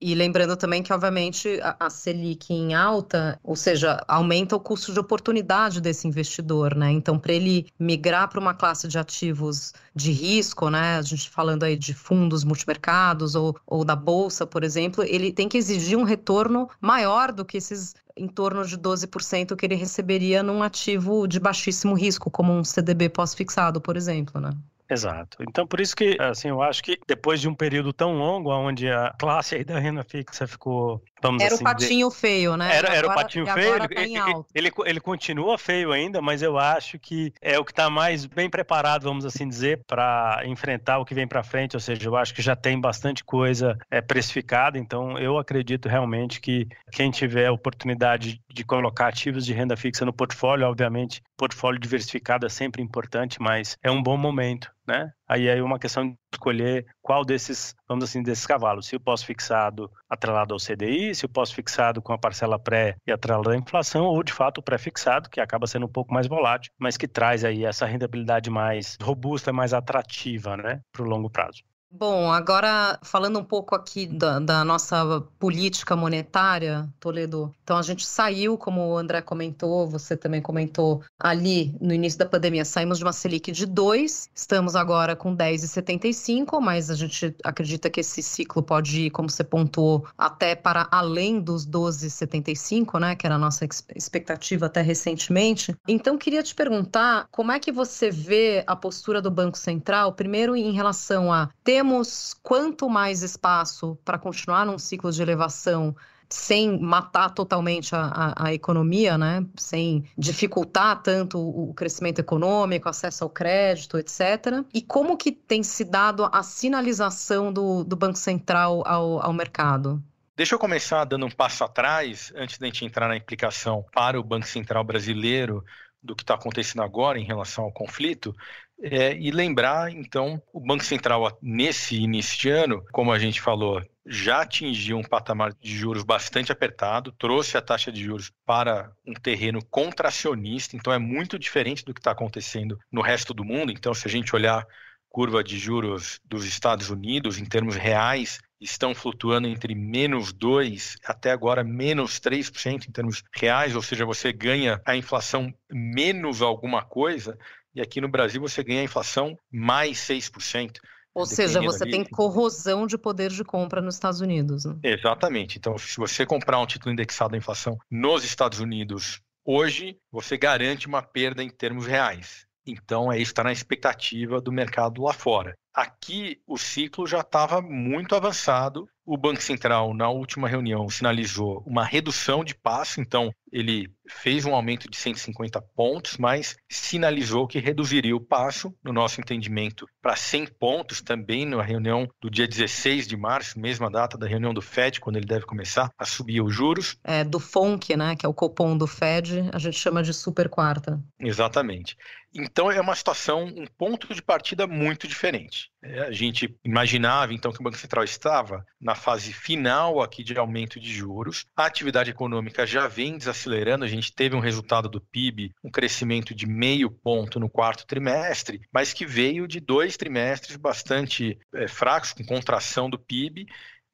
E 0.00 0.14
lembrando 0.14 0.56
também 0.56 0.82
que, 0.82 0.92
obviamente, 0.92 1.58
a, 1.62 1.88
Selic 1.88 2.52
em 2.52 2.74
alta, 2.74 3.40
ou 3.42 3.56
seja, 3.56 4.02
aumenta 4.06 4.54
o 4.54 4.60
custo 4.60 4.92
de 4.92 5.00
oportunidade 5.00 5.80
desse 5.80 6.06
investidor, 6.06 6.74
né? 6.74 6.90
Então, 6.90 7.18
para 7.18 7.32
ele 7.32 7.66
migrar 7.78 8.28
para 8.28 8.38
uma 8.38 8.54
classe 8.54 8.86
de 8.86 8.98
ativos 8.98 9.72
de 9.94 10.12
risco, 10.12 10.68
né? 10.68 10.98
A 10.98 11.02
gente 11.02 11.30
falando 11.30 11.62
aí 11.62 11.76
de 11.76 11.94
fundos 11.94 12.44
multimercados 12.44 13.34
ou, 13.34 13.56
ou 13.66 13.84
da 13.84 13.96
bolsa, 13.96 14.46
por 14.46 14.62
exemplo, 14.62 15.02
ele 15.02 15.32
tem 15.32 15.48
que 15.48 15.56
exigir 15.56 15.96
um 15.96 16.02
retorno 16.02 16.68
maior 16.80 17.32
do 17.32 17.44
que 17.44 17.56
esses 17.56 17.94
em 18.16 18.26
torno 18.26 18.64
de 18.64 18.78
12% 18.78 19.54
que 19.54 19.66
ele 19.66 19.74
receberia 19.74 20.42
num 20.42 20.62
ativo 20.62 21.26
de 21.26 21.38
baixíssimo 21.38 21.94
risco, 21.94 22.30
como 22.30 22.52
um 22.52 22.64
CDB 22.64 23.08
pós-fixado, 23.10 23.80
por 23.80 23.96
exemplo, 23.96 24.40
né? 24.40 24.50
Exato. 24.88 25.38
Então, 25.40 25.66
por 25.66 25.80
isso 25.80 25.96
que, 25.96 26.16
assim, 26.20 26.48
eu 26.48 26.62
acho 26.62 26.82
que 26.82 26.98
depois 27.06 27.40
de 27.40 27.48
um 27.48 27.54
período 27.54 27.92
tão 27.92 28.16
longo, 28.16 28.50
onde 28.50 28.88
a 28.88 29.12
classe 29.18 29.56
aí 29.56 29.64
da 29.64 29.78
renda 29.78 30.04
fixa 30.04 30.46
ficou, 30.46 31.02
vamos 31.20 31.42
era 31.42 31.54
assim... 31.54 31.64
O 31.64 31.66
patinho 31.66 32.08
dizer... 32.08 32.20
feio, 32.20 32.56
né? 32.56 32.76
Era, 32.76 32.94
era 32.94 33.08
o 33.08 33.14
patinho 33.14 33.46
feio, 33.46 33.74
ele, 33.74 33.88
tá 33.88 34.00
ele, 34.00 34.42
ele, 34.54 34.70
ele, 34.84 35.00
continua 35.00 35.58
feio 35.58 35.90
ainda, 35.90 36.22
mas 36.22 36.40
eu 36.40 36.56
acho 36.56 36.98
que 36.98 37.32
é 37.42 37.58
o 37.58 37.64
que 37.64 37.72
está 37.72 37.90
mais 37.90 38.26
bem 38.26 38.48
preparado, 38.48 39.02
vamos 39.02 39.24
assim 39.24 39.48
dizer, 39.48 39.82
para 39.86 40.42
enfrentar 40.44 40.98
o 40.98 41.04
que 41.04 41.14
vem 41.14 41.26
para 41.26 41.42
frente, 41.42 41.74
ou 41.74 41.80
seja, 41.80 42.08
eu 42.08 42.16
acho 42.16 42.32
que 42.32 42.42
já 42.42 42.54
tem 42.54 42.80
bastante 42.80 43.24
coisa 43.24 43.76
é, 43.90 44.00
precificada, 44.00 44.78
então 44.78 45.18
eu 45.18 45.36
acredito 45.36 45.88
realmente 45.88 46.40
que 46.40 46.68
quem 46.92 47.10
tiver 47.10 47.46
a 47.46 47.52
oportunidade 47.52 48.40
de 48.48 48.64
colocar 48.64 49.08
ativos 49.08 49.44
de 49.44 49.52
renda 49.52 49.76
fixa 49.76 50.04
no 50.04 50.12
portfólio, 50.12 50.66
obviamente, 50.66 51.22
portfólio 51.36 51.80
diversificado 51.80 52.46
é 52.46 52.48
sempre 52.48 52.82
importante, 52.82 53.40
mas 53.40 53.76
é 53.82 53.90
um 53.90 54.02
bom 54.02 54.16
momento 54.16 54.75
né? 54.86 55.10
Aí 55.28 55.46
é 55.48 55.62
uma 55.62 55.78
questão 55.78 56.08
de 56.08 56.16
escolher 56.32 56.86
qual 57.02 57.24
desses, 57.24 57.74
vamos 57.88 58.04
assim, 58.04 58.22
desses 58.22 58.46
cavalos. 58.46 58.86
Se 58.86 58.96
o 58.96 59.00
pós-fixado 59.00 59.90
atrelado 60.08 60.54
ao 60.54 60.60
CDI, 60.60 61.14
se 61.14 61.24
o 61.24 61.28
pós-fixado 61.28 62.00
com 62.00 62.12
a 62.12 62.18
parcela 62.18 62.58
pré 62.58 62.96
e 63.06 63.12
atrelado 63.12 63.50
à 63.50 63.56
inflação, 63.56 64.04
ou 64.04 64.22
de 64.22 64.32
fato 64.32 64.58
o 64.58 64.62
pré-fixado, 64.62 65.28
que 65.28 65.40
acaba 65.40 65.66
sendo 65.66 65.86
um 65.86 65.92
pouco 65.92 66.12
mais 66.12 66.26
volátil, 66.26 66.72
mas 66.78 66.96
que 66.96 67.08
traz 67.08 67.44
aí 67.44 67.64
essa 67.64 67.86
rentabilidade 67.86 68.50
mais 68.50 68.96
robusta, 69.02 69.52
mais 69.52 69.72
atrativa, 69.72 70.56
né, 70.56 70.80
para 70.92 71.02
o 71.02 71.08
longo 71.08 71.30
prazo. 71.30 71.62
Bom, 71.90 72.30
agora 72.30 72.98
falando 73.02 73.38
um 73.38 73.44
pouco 73.44 73.74
aqui 73.74 74.06
da, 74.06 74.40
da, 74.40 74.64
nossa 74.64 75.22
política 75.38 75.94
monetária, 75.94 76.86
Toledo. 76.98 77.54
Então, 77.62 77.78
a 77.78 77.82
gente 77.82 78.04
saiu, 78.04 78.58
como 78.58 78.88
o 78.88 78.98
André 78.98 79.22
comentou, 79.22 79.88
você 79.88 80.16
também 80.16 80.42
comentou, 80.42 81.02
ali 81.18 81.74
no 81.80 81.94
início 81.94 82.18
da 82.18 82.26
pandemia, 82.26 82.64
saímos 82.64 82.98
de 82.98 83.04
uma 83.04 83.12
Selic 83.12 83.52
de 83.52 83.64
2, 83.64 84.30
estamos 84.34 84.74
agora 84.74 85.14
com 85.14 85.34
10,75, 85.34 86.60
mas 86.60 86.90
a 86.90 86.94
gente 86.94 87.34
acredita 87.42 87.88
que 87.88 88.00
esse 88.00 88.22
ciclo 88.22 88.62
pode 88.62 89.02
ir, 89.02 89.10
como 89.10 89.30
você 89.30 89.44
pontuou, 89.44 90.06
até 90.18 90.54
para 90.54 90.88
além 90.90 91.40
dos 91.40 91.66
12,75, 91.66 92.98
né, 92.98 93.14
que 93.14 93.26
era 93.26 93.36
a 93.36 93.38
nossa 93.38 93.64
expectativa 93.94 94.66
até 94.66 94.82
recentemente. 94.82 95.74
Então, 95.88 96.18
queria 96.18 96.42
te 96.42 96.54
perguntar 96.54 97.28
como 97.30 97.52
é 97.52 97.60
que 97.60 97.72
você 97.72 98.10
vê 98.10 98.64
a 98.66 98.74
postura 98.74 99.22
do 99.22 99.30
Banco 99.30 99.56
Central, 99.56 100.12
primeiro 100.12 100.56
em 100.56 100.72
relação 100.72 101.32
a 101.32 101.48
ter 101.64 101.75
temos 101.76 102.34
quanto 102.42 102.88
mais 102.88 103.22
espaço 103.22 103.98
para 104.02 104.18
continuar 104.18 104.64
num 104.64 104.78
ciclo 104.78 105.12
de 105.12 105.20
elevação 105.20 105.94
sem 106.26 106.80
matar 106.80 107.28
totalmente 107.28 107.94
a, 107.94 108.00
a, 108.00 108.46
a, 108.46 108.54
economia, 108.54 109.18
né? 109.18 109.44
sem 109.56 110.02
dificultar 110.16 111.02
tanto 111.02 111.38
o 111.38 111.74
crescimento 111.74 112.18
econômico, 112.18 112.88
acesso 112.88 113.24
ao 113.24 113.30
crédito, 113.30 113.98
etc. 113.98 114.64
E 114.72 114.80
como 114.80 115.18
que 115.18 115.30
tem 115.30 115.62
se 115.62 115.84
dado 115.84 116.26
a 116.32 116.42
sinalização 116.42 117.52
do, 117.52 117.84
do 117.84 117.94
Banco 117.94 118.16
Central 118.16 118.82
ao, 118.86 119.20
ao 119.20 119.32
mercado? 119.34 120.02
Deixa 120.34 120.54
eu 120.54 120.58
começar 120.58 121.04
dando 121.04 121.26
um 121.26 121.30
passo 121.30 121.62
atrás, 121.62 122.32
antes 122.34 122.56
da 122.56 122.66
gente 122.66 122.86
entrar 122.86 123.06
na 123.06 123.18
implicação 123.18 123.84
para 123.92 124.18
o 124.18 124.24
Banco 124.24 124.46
Central 124.46 124.82
brasileiro 124.82 125.62
do 126.02 126.16
que 126.16 126.22
está 126.22 126.34
acontecendo 126.34 126.82
agora 126.82 127.18
em 127.18 127.24
relação 127.24 127.64
ao 127.64 127.72
conflito, 127.72 128.34
é, 128.82 129.16
e 129.16 129.30
lembrar, 129.30 129.90
então, 129.90 130.40
o 130.52 130.60
Banco 130.60 130.84
Central, 130.84 131.38
nesse 131.40 131.96
início 131.96 132.38
de 132.38 132.50
ano, 132.50 132.84
como 132.92 133.10
a 133.10 133.18
gente 133.18 133.40
falou, 133.40 133.82
já 134.04 134.42
atingiu 134.42 134.98
um 134.98 135.02
patamar 135.02 135.52
de 135.54 135.76
juros 135.76 136.04
bastante 136.04 136.52
apertado, 136.52 137.12
trouxe 137.12 137.56
a 137.56 137.62
taxa 137.62 137.90
de 137.90 138.04
juros 138.04 138.32
para 138.44 138.92
um 139.06 139.14
terreno 139.14 139.64
contracionista, 139.64 140.76
então 140.76 140.92
é 140.92 140.98
muito 140.98 141.38
diferente 141.38 141.84
do 141.84 141.92
que 141.92 142.00
está 142.00 142.12
acontecendo 142.12 142.78
no 142.90 143.00
resto 143.00 143.34
do 143.34 143.44
mundo. 143.44 143.72
Então, 143.72 143.92
se 143.94 144.06
a 144.06 144.10
gente 144.10 144.34
olhar 144.34 144.66
curva 145.08 145.42
de 145.42 145.58
juros 145.58 146.20
dos 146.24 146.44
Estados 146.44 146.90
Unidos, 146.90 147.38
em 147.38 147.44
termos 147.44 147.74
reais, 147.74 148.38
estão 148.60 148.94
flutuando 148.94 149.48
entre 149.48 149.74
menos 149.74 150.32
2 150.32 150.98
até 151.04 151.30
agora 151.30 151.64
menos 151.64 152.20
3% 152.20 152.86
em 152.86 152.92
termos 152.92 153.22
reais, 153.32 153.74
ou 153.74 153.82
seja, 153.82 154.04
você 154.04 154.32
ganha 154.32 154.80
a 154.84 154.96
inflação 154.96 155.52
menos 155.70 156.42
alguma 156.42 156.84
coisa, 156.84 157.38
e 157.76 157.80
aqui 157.82 158.00
no 158.00 158.08
Brasil 158.08 158.40
você 158.40 158.64
ganha 158.64 158.80
a 158.80 158.84
inflação 158.84 159.38
mais 159.52 159.98
6%. 159.98 160.78
Ou 161.14 161.26
seja, 161.26 161.60
você 161.60 161.84
ali. 161.84 161.92
tem 161.92 162.04
corrosão 162.04 162.86
de 162.86 162.98
poder 162.98 163.30
de 163.30 163.44
compra 163.44 163.80
nos 163.80 163.94
Estados 163.94 164.20
Unidos. 164.20 164.64
Né? 164.64 164.76
Exatamente. 164.82 165.58
Então, 165.58 165.76
se 165.78 165.96
você 165.96 166.26
comprar 166.26 166.58
um 166.58 166.66
título 166.66 166.92
indexado 166.92 167.34
à 167.34 167.38
inflação 167.38 167.78
nos 167.90 168.24
Estados 168.24 168.60
Unidos 168.60 169.20
hoje, 169.44 169.98
você 170.10 170.36
garante 170.36 170.86
uma 170.86 171.02
perda 171.02 171.42
em 171.42 171.48
termos 171.48 171.86
reais. 171.86 172.46
Então, 172.66 173.12
é 173.12 173.16
isso 173.16 173.30
está 173.30 173.44
na 173.44 173.52
expectativa 173.52 174.40
do 174.40 174.50
mercado 174.50 175.02
lá 175.02 175.12
fora. 175.12 175.54
Aqui, 175.72 176.40
o 176.46 176.58
ciclo 176.58 177.06
já 177.06 177.20
estava 177.20 177.62
muito 177.62 178.14
avançado 178.14 178.88
o 179.06 179.16
Banco 179.16 179.40
Central, 179.40 179.94
na 179.94 180.10
última 180.10 180.48
reunião, 180.48 180.88
sinalizou 180.88 181.62
uma 181.64 181.84
redução 181.84 182.44
de 182.44 182.54
passo, 182.54 183.00
então 183.00 183.32
ele 183.52 183.88
fez 184.08 184.44
um 184.44 184.54
aumento 184.54 184.90
de 184.90 184.96
150 184.96 185.60
pontos, 185.74 186.16
mas 186.18 186.56
sinalizou 186.68 187.46
que 187.46 187.58
reduziria 187.58 188.14
o 188.14 188.20
passo, 188.20 188.74
no 188.84 188.92
nosso 188.92 189.20
entendimento, 189.20 189.86
para 190.02 190.16
100 190.16 190.46
pontos 190.58 191.00
também 191.00 191.46
na 191.46 191.62
reunião 191.62 192.08
do 192.20 192.28
dia 192.28 192.46
16 192.46 193.06
de 193.06 193.16
março, 193.16 193.58
mesma 193.58 193.90
data 193.90 194.18
da 194.18 194.26
reunião 194.26 194.52
do 194.52 194.60
Fed, 194.60 195.00
quando 195.00 195.16
ele 195.16 195.26
deve 195.26 195.46
começar 195.46 195.90
a 195.96 196.04
subir 196.04 196.42
os 196.42 196.54
juros. 196.54 196.96
É, 197.04 197.24
do 197.24 197.38
FONC, 197.38 197.96
né, 197.96 198.16
que 198.16 198.26
é 198.26 198.28
o 198.28 198.34
cupom 198.34 198.76
do 198.76 198.86
Fed, 198.86 199.48
a 199.52 199.58
gente 199.58 199.78
chama 199.78 200.02
de 200.02 200.12
super 200.12 200.48
quarta. 200.48 201.00
Exatamente. 201.18 201.96
Então 202.38 202.70
é 202.70 202.80
uma 202.80 202.94
situação, 202.94 203.44
um 203.44 203.66
ponto 203.66 204.14
de 204.14 204.20
partida 204.20 204.66
muito 204.66 205.08
diferente. 205.08 205.70
É, 205.82 206.00
a 206.00 206.12
gente 206.12 206.54
imaginava 206.62 207.32
então 207.32 207.50
que 207.50 207.60
o 207.60 207.62
Banco 207.62 207.78
Central 207.78 208.04
estava 208.04 208.64
na 208.80 208.94
fase 208.94 209.32
final 209.32 210.02
aqui 210.02 210.22
de 210.22 210.36
aumento 210.36 210.78
de 210.78 210.92
juros. 210.92 211.46
A 211.56 211.64
atividade 211.64 212.10
econômica 212.10 212.66
já 212.66 212.86
vem 212.88 213.16
desacelerando, 213.16 213.84
a 213.84 213.88
gente 213.88 214.12
teve 214.12 214.36
um 214.36 214.40
resultado 214.40 214.88
do 214.88 215.00
PIB, 215.00 215.54
um 215.64 215.70
crescimento 215.70 216.34
de 216.34 216.46
meio 216.46 216.90
ponto 216.90 217.40
no 217.40 217.48
quarto 217.48 217.86
trimestre, 217.86 218.60
mas 218.72 218.92
que 218.92 219.06
veio 219.06 219.48
de 219.48 219.58
dois 219.58 219.96
trimestres 219.96 220.56
bastante 220.56 221.38
é, 221.54 221.66
fracos, 221.66 222.12
com 222.12 222.24
contração 222.24 222.90
do 222.90 222.98
PIB, 222.98 223.46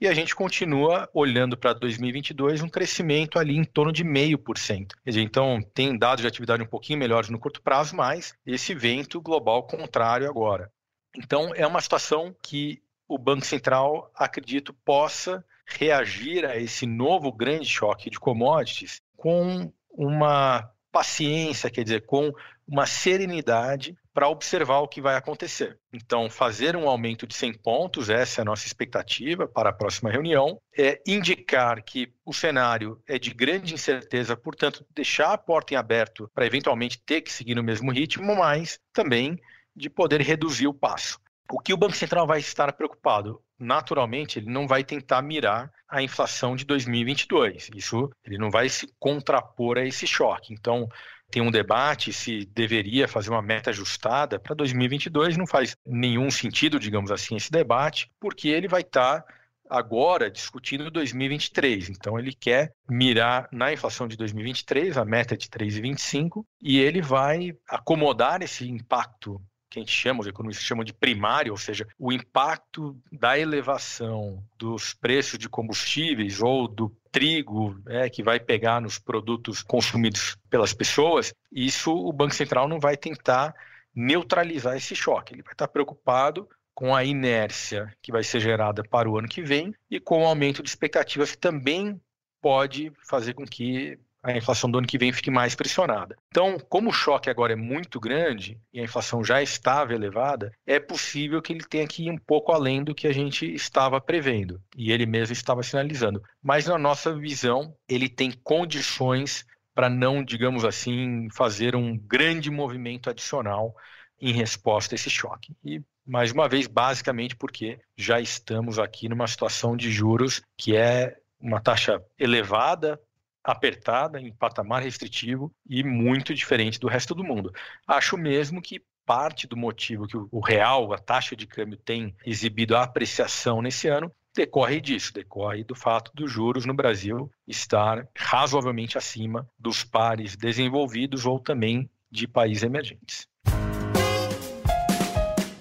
e 0.03 0.09
a 0.09 0.15
gente 0.15 0.35
continua 0.35 1.09
olhando 1.15 1.57
para 1.57 1.73
2022 1.73 2.61
um 2.61 2.69
crescimento 2.69 3.39
ali 3.39 3.57
em 3.57 3.63
torno 3.63 3.93
de 3.93 4.03
meio 4.03 4.37
por 4.37 4.59
cento. 4.59 4.97
Então, 5.07 5.61
tem 5.63 5.97
dados 5.97 6.23
de 6.23 6.27
atividade 6.27 6.61
um 6.61 6.67
pouquinho 6.67 6.99
melhores 6.99 7.31
no 7.31 7.39
curto 7.39 7.63
prazo, 7.63 7.95
mas 7.95 8.35
esse 8.45 8.75
vento 8.75 9.21
global 9.21 9.63
contrário 9.63 10.29
agora. 10.29 10.73
Então, 11.17 11.55
é 11.55 11.65
uma 11.65 11.81
situação 11.81 12.35
que 12.43 12.83
o 13.07 13.17
Banco 13.17 13.47
Central, 13.47 14.11
acredito, 14.13 14.75
possa 14.85 15.45
reagir 15.65 16.45
a 16.45 16.57
esse 16.57 16.85
novo 16.85 17.31
grande 17.31 17.69
choque 17.69 18.11
de 18.11 18.19
commodities 18.19 19.01
com 19.17 19.73
uma 19.89 20.69
paciência, 20.91 21.71
quer 21.71 21.85
dizer, 21.85 22.07
com 22.07 22.33
uma 22.67 22.87
serenidade 22.87 23.97
para 24.13 24.29
observar 24.29 24.81
o 24.81 24.89
que 24.89 25.01
vai 25.01 25.17
acontecer. 25.17 25.79
Então, 25.93 26.29
fazer 26.29 26.77
um 26.77 26.89
aumento 26.89 27.27
de 27.27 27.35
100 27.35 27.55
pontos, 27.59 28.11
essa 28.11 28.41
é 28.41 28.43
a 28.43 28.45
nossa 28.45 28.67
expectativa 28.67 29.49
para 29.49 29.71
a 29.71 29.73
próxima 29.73 30.11
reunião, 30.11 30.61
é 30.77 31.01
indicar 31.07 31.83
que 31.83 32.13
o 32.25 32.33
cenário 32.33 33.01
é 33.07 33.19
de 33.19 33.33
grande 33.33 33.75
incerteza, 33.75 34.37
portanto, 34.37 34.85
deixar 34.95 35.33
a 35.33 35.39
porta 35.39 35.75
em 35.75 35.77
aberto 35.77 36.31
para 36.35 36.47
eventualmente 36.47 37.03
ter 37.05 37.23
que 37.23 37.33
seguir 37.33 37.55
no 37.55 37.63
mesmo 37.63 37.91
ritmo, 37.91 38.37
mas 38.37 38.79
também 38.93 39.39
de 39.75 39.89
poder 39.89 40.21
reduzir 40.21 40.67
o 40.67 40.75
passo. 40.75 41.19
O 41.51 41.59
que 41.59 41.73
o 41.73 41.77
Banco 41.77 41.95
Central 41.95 42.27
vai 42.27 42.39
estar 42.39 42.73
preocupado? 42.73 43.43
Naturalmente, 43.59 44.39
ele 44.39 44.51
não 44.51 44.67
vai 44.67 44.83
tentar 44.83 45.21
mirar 45.23 45.71
a 45.89 46.03
inflação 46.03 46.57
de 46.57 46.65
2022. 46.65 47.69
Isso 47.75 48.11
ele 48.25 48.39
não 48.39 48.51
vai 48.51 48.69
se 48.69 48.89
contrapor 48.99 49.77
a 49.77 49.85
esse 49.85 50.07
choque. 50.07 50.55
Então, 50.55 50.89
tem 51.33 51.43
um 51.43 51.51
debate 51.51 52.13
se 52.13 52.45
deveria 52.55 53.09
fazer 53.09 53.31
uma 53.31 53.41
meta 53.41 53.71
ajustada 53.71 54.39
para 54.39 54.55
2022. 54.55 55.39
Não 55.39 55.47
faz 55.47 55.75
nenhum 55.85 56.31
sentido, 56.31 56.79
digamos 56.79 57.11
assim, 57.11 57.37
esse 57.37 57.51
debate, 57.51 58.11
porque 58.21 58.49
ele 58.49 58.69
vai 58.69 58.83
estar 58.83 59.25
agora 59.69 60.31
discutindo 60.31 60.91
2023. 60.91 61.89
Então 61.89 62.19
ele 62.19 62.35
quer 62.35 62.75
mirar 62.87 63.49
na 63.51 63.73
inflação 63.73 64.07
de 64.07 64.15
2023, 64.15 64.99
a 64.99 65.07
meta 65.07 65.33
é 65.33 65.37
de 65.39 65.49
3,25, 65.49 66.45
e 66.61 66.79
ele 66.79 67.01
vai 67.01 67.57
acomodar 67.67 68.43
esse 68.43 68.69
impacto 68.69 69.41
que 69.73 69.79
a 69.79 69.83
gente 69.83 69.93
chama, 69.93 70.21
os 70.21 70.27
economistas 70.27 70.65
chamam 70.65 70.85
de 70.85 70.93
primário, 70.93 71.53
ou 71.53 71.57
seja, 71.57 71.89
o 71.99 72.13
impacto 72.13 72.97
da 73.11 73.39
elevação 73.39 74.45
dos 74.59 74.93
preços 74.93 75.39
de 75.39 75.49
combustíveis 75.49 76.43
ou 76.43 76.69
do 76.69 76.95
trigo 77.11 77.81
é, 77.87 78.09
que 78.11 78.23
vai 78.23 78.39
pegar 78.39 78.81
nos 78.81 78.99
produtos 78.99 79.63
consumidos 79.63 80.37
pelas 80.51 80.75
pessoas, 80.75 81.35
isso 81.51 81.93
o 81.93 82.13
Banco 82.13 82.35
Central 82.35 82.69
não 82.69 82.79
vai 82.79 82.97
tentar 82.97 83.55
neutralizar 83.95 84.77
esse 84.77 84.95
choque. 84.95 85.35
Ele 85.35 85.43
vai 85.43 85.53
estar 85.53 85.69
preocupado 85.69 86.49
com 86.75 86.95
a 86.95 87.05
inércia 87.05 87.95
que 88.03 88.13
vai 88.13 88.23
ser 88.23 88.41
gerada 88.41 88.83
para 88.83 89.09
o 89.09 89.19
ano 89.19 89.29
que 89.29 89.43
vem 89.43 89.75
e 89.91 89.99
com 89.99 90.23
o 90.23 90.27
aumento 90.27 90.63
de 90.63 90.69
expectativas 90.69 91.33
que 91.33 91.39
também 91.39 92.01
pode 92.41 92.93
fazer 93.07 93.35
com 93.35 93.47
que 93.47 93.99
a 94.23 94.37
inflação 94.37 94.71
do 94.71 94.79
ano 94.79 94.87
que 94.87 94.99
vem 94.99 95.13
fique 95.13 95.31
mais 95.31 95.55
pressionada. 95.55 96.17
Então, 96.29 96.59
como 96.69 96.91
o 96.91 96.93
choque 96.93 97.29
agora 97.29 97.55
é 97.55 97.57
muito 97.57 97.99
grande 97.99 98.59
e 98.73 98.81
a 98.81 98.85
inflação 98.85 99.25
já 99.25 99.43
estava 99.43 99.93
elevada, 99.93 100.53
é 100.67 100.79
possível 100.79 101.43
que 101.43 101.53
ele 101.53 101.65
tenha 101.65 101.87
que 101.87 102.05
ir 102.05 102.11
um 102.11 102.19
pouco 102.19 102.53
além 102.53 102.85
do 102.85 102.95
que 102.95 103.07
a 103.07 103.13
gente 103.13 103.53
estava 103.53 104.01
prevendo 104.01 104.63
e 104.77 104.93
ele 104.93 105.07
mesmo 105.07 105.33
estava 105.33 105.63
sinalizando. 105.63 106.23
Mas 106.43 106.67
na 106.67 106.79
nossa 106.79 107.15
visão, 107.15 107.75
ele 107.89 108.09
tem 108.09 108.31
condições 108.31 109.45
para 109.75 109.89
não, 109.89 110.23
digamos 110.23 110.65
assim, 110.65 111.29
fazer 111.31 111.75
um 111.75 111.97
grande 111.97 112.51
movimento 112.51 113.11
adicional 113.11 113.75
em 114.21 114.33
resposta 114.33 114.95
a 114.95 114.97
esse 114.97 115.11
choque. 115.11 115.57
E 115.65 115.83
mais 116.07 116.31
uma 116.31 116.49
vez, 116.49 116.67
basicamente 116.67 117.35
porque 117.35 117.81
já 117.97 118.21
estamos 118.21 118.79
aqui 118.79 119.09
numa 119.09 119.27
situação 119.27 119.77
de 119.77 119.91
juros 119.91 120.43
que 120.57 120.77
é 120.77 121.17
uma 121.41 121.61
taxa 121.61 122.01
elevada 122.19 123.01
apertada, 123.45 124.21
em 124.21 124.33
patamar 124.33 124.83
restritivo 124.83 125.53
e 125.69 125.83
muito 125.83 126.35
diferente 126.35 126.79
do 126.79 126.89
resto 126.89 127.15
do 127.15 127.25
mundo. 127.25 127.53
Acho 127.87 128.17
mesmo 128.17 128.63
que 128.63 128.83
parte 129.05 129.47
do 129.47 129.57
motivo 129.57 130.07
que 130.07 130.17
o 130.17 130.41
real, 130.41 130.93
a 130.93 130.99
taxa 130.99 131.35
de 131.35 131.47
câmbio, 131.47 131.77
tem 131.77 132.15
exibido 132.25 132.77
a 132.77 132.85
apreciação 132.85 133.61
nesse 133.61 133.89
ano 133.89 134.13
decorre 134.35 134.81
disso, 134.81 135.13
decorre 135.13 135.63
do 135.63 135.75
fato 135.75 136.11
dos 136.15 136.31
juros 136.31 136.65
no 136.65 136.75
Brasil 136.75 137.31
estar 137.47 138.09
razoavelmente 138.17 138.97
acima 138.97 139.47
dos 139.59 139.85
pares 139.85 140.37
desenvolvidos 140.37 141.27
ou 141.27 141.39
também 141.39 141.89
de 142.11 142.27
países 142.27 142.63
emergentes. 142.63 143.29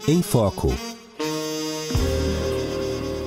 Em 0.08 0.22
Foco. 0.22 0.91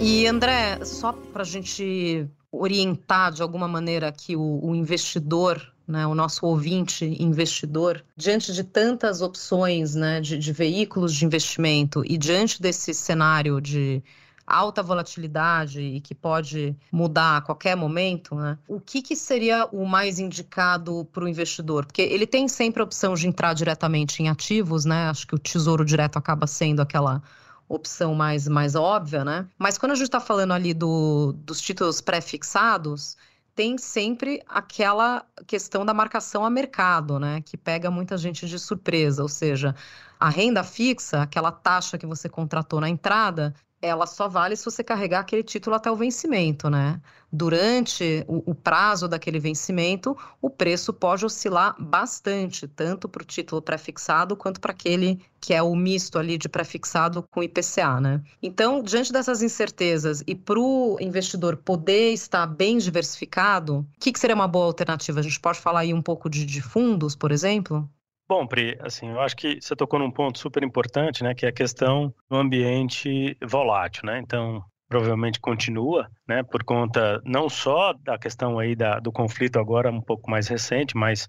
E 0.07 0.27
André, 0.27 0.85
só 0.85 1.13
para 1.15 1.41
a 1.41 1.47
gente 1.47 2.29
orientar 2.53 3.33
de 3.33 3.41
alguma 3.41 3.67
maneira 3.67 4.07
aqui 4.07 4.37
o, 4.37 4.61
o 4.63 4.75
investidor 4.75 5.73
né, 5.89 6.07
o 6.07 6.15
nosso 6.15 6.45
ouvinte 6.45 7.17
investidor, 7.19 8.05
diante 8.15 8.53
de 8.53 8.63
tantas 8.63 9.23
opções 9.23 9.95
né, 9.95 10.21
de, 10.21 10.37
de, 10.37 10.53
veículos 10.53 11.15
de 11.15 11.25
investimento 11.25 12.03
e 12.05 12.19
diante 12.19 12.61
desse 12.61 12.93
cenário 12.93 13.63
de 13.63 14.03
alta 14.47 14.83
volatilidade 14.83 15.81
e 15.81 16.01
que 16.03 16.15
pode 16.15 16.77
mudar 16.93 17.39
a 17.39 17.41
qualquer 17.41 17.75
momento, 17.75 18.35
né, 18.35 18.59
o 18.69 18.79
que, 18.79 19.01
que 19.01 19.17
seria 19.17 19.67
o 19.73 19.87
mais 19.87 20.19
indicado 20.19 21.07
para 21.13 21.25
o 21.25 21.29
investidor? 21.29 21.87
Porque 21.87 22.03
ele 22.03 22.27
tem 22.27 22.47
sempre 22.47 22.83
a 22.83 22.85
opção 22.85 23.15
de 23.15 23.27
entrar 23.27 23.55
diretamente 23.55 24.23
em 24.23 24.29
ativos, 24.29 24.85
né? 24.85 25.09
Acho 25.09 25.27
que 25.27 25.35
o 25.35 25.39
tesouro 25.39 25.83
direto 25.83 26.19
acaba 26.19 26.47
sendo 26.47 26.83
aquela 26.83 27.23
opção 27.69 28.15
mais, 28.15 28.47
mais 28.49 28.75
óbvia, 28.75 29.25
né? 29.25 29.47
Mas 29.59 29.79
quando 29.79 29.93
a 29.93 29.95
gente 29.95 30.07
está 30.07 30.21
falando 30.21 30.53
ali 30.53 30.75
do, 30.75 31.33
dos 31.33 31.61
títulos 31.61 32.01
pré-fixados, 32.01 33.17
tem 33.55 33.79
sempre 33.79 34.43
aquela 34.49 35.25
questão 35.47 35.87
da 35.87 35.95
marcação 35.95 36.45
a 36.45 36.51
mercado, 36.51 37.19
né? 37.19 37.41
Que 37.43 37.57
pega 37.57 37.91
muita 37.91 38.17
gente 38.17 38.47
de 38.47 38.59
surpresa. 38.59 39.23
Ou 39.23 39.29
seja, 39.29 39.75
a 40.19 40.29
renda 40.29 40.65
fixa, 40.65 41.23
aquela 41.23 41.53
taxa 41.53 41.97
que 41.97 42.07
você 42.07 42.29
contratou 42.29 42.81
na 42.81 42.89
entrada, 42.89 43.55
ela 43.85 44.07
só 44.07 44.29
vale 44.29 44.57
se 44.57 44.65
você 44.65 44.83
carregar 44.83 45.21
aquele 45.21 45.43
título 45.43 45.77
até 45.77 45.91
o 45.91 45.97
vencimento, 45.97 46.71
né? 46.71 47.01
Durante 47.33 48.25
o, 48.29 48.51
o 48.51 48.55
prazo 48.55 49.09
daquele 49.09 49.39
vencimento, 49.39 50.17
o 50.41 50.49
preço 50.49 50.93
pode 50.93 51.25
oscilar 51.27 51.75
bastante, 51.79 52.67
tanto 52.69 53.09
para 53.09 53.23
o 53.23 53.27
título 53.27 53.61
pré-fixado 53.61 54.37
quanto 54.37 54.61
para 54.61 54.73
aquele 54.73 55.21
que 55.41 55.53
é 55.53 55.63
o 55.63 55.75
misto 55.75 56.19
ali 56.19 56.39
de 56.39 56.49
pré-fixado 56.49 57.23
com 57.31 57.43
IPCA, 57.43 58.01
né? 58.01 58.23
Então, 58.43 58.83
diante 58.83 59.13
dessas 59.13 59.43
incertezas 59.43 60.23
e 60.27 60.35
para 60.35 60.59
o 60.59 60.97
investidor 61.01 61.57
poder 61.57 62.13
estar 62.13 62.47
bem 62.47 62.79
diversificado, 62.79 63.81
o 63.81 63.87
que, 64.01 64.13
que 64.13 64.19
seria 64.19 64.35
uma 64.35 64.49
boa 64.49 64.67
alternativa? 64.67 65.21
A 65.21 65.23
gente 65.23 65.39
pode 65.39 65.61
falar 65.61 65.81
aí 65.81 65.93
um 65.93 66.01
pouco 66.03 66.31
de, 66.31 66.47
de 66.47 66.63
fundos, 66.63 67.15
por 67.15 67.31
exemplo? 67.31 67.89
Bom, 68.37 68.49
Pri, 68.49 68.77
assim, 68.81 69.11
eu 69.11 69.21
acho 69.21 69.37
que 69.37 69.61
você 69.61 69.77
tocou 69.77 69.97
num 69.97 70.11
ponto 70.11 70.41
super 70.41 70.65
importante, 70.65 71.23
né, 71.23 71.37
que 71.37 71.47
é 71.47 71.51
a 71.51 71.53
questão 71.53 72.13
do 72.29 72.37
ambiente 72.37 73.39
volátil, 73.41 74.03
né? 74.07 74.19
Então, 74.19 74.61
provavelmente 74.89 75.39
continua, 75.39 76.11
né, 76.27 76.43
por 76.43 76.65
conta 76.65 77.23
não 77.25 77.49
só 77.49 77.93
da 77.93 78.19
questão 78.19 78.59
aí 78.59 78.75
da, 78.75 78.99
do 78.99 79.13
conflito 79.13 79.61
agora 79.61 79.89
um 79.89 80.01
pouco 80.01 80.29
mais 80.29 80.49
recente, 80.49 80.97
mas 80.97 81.29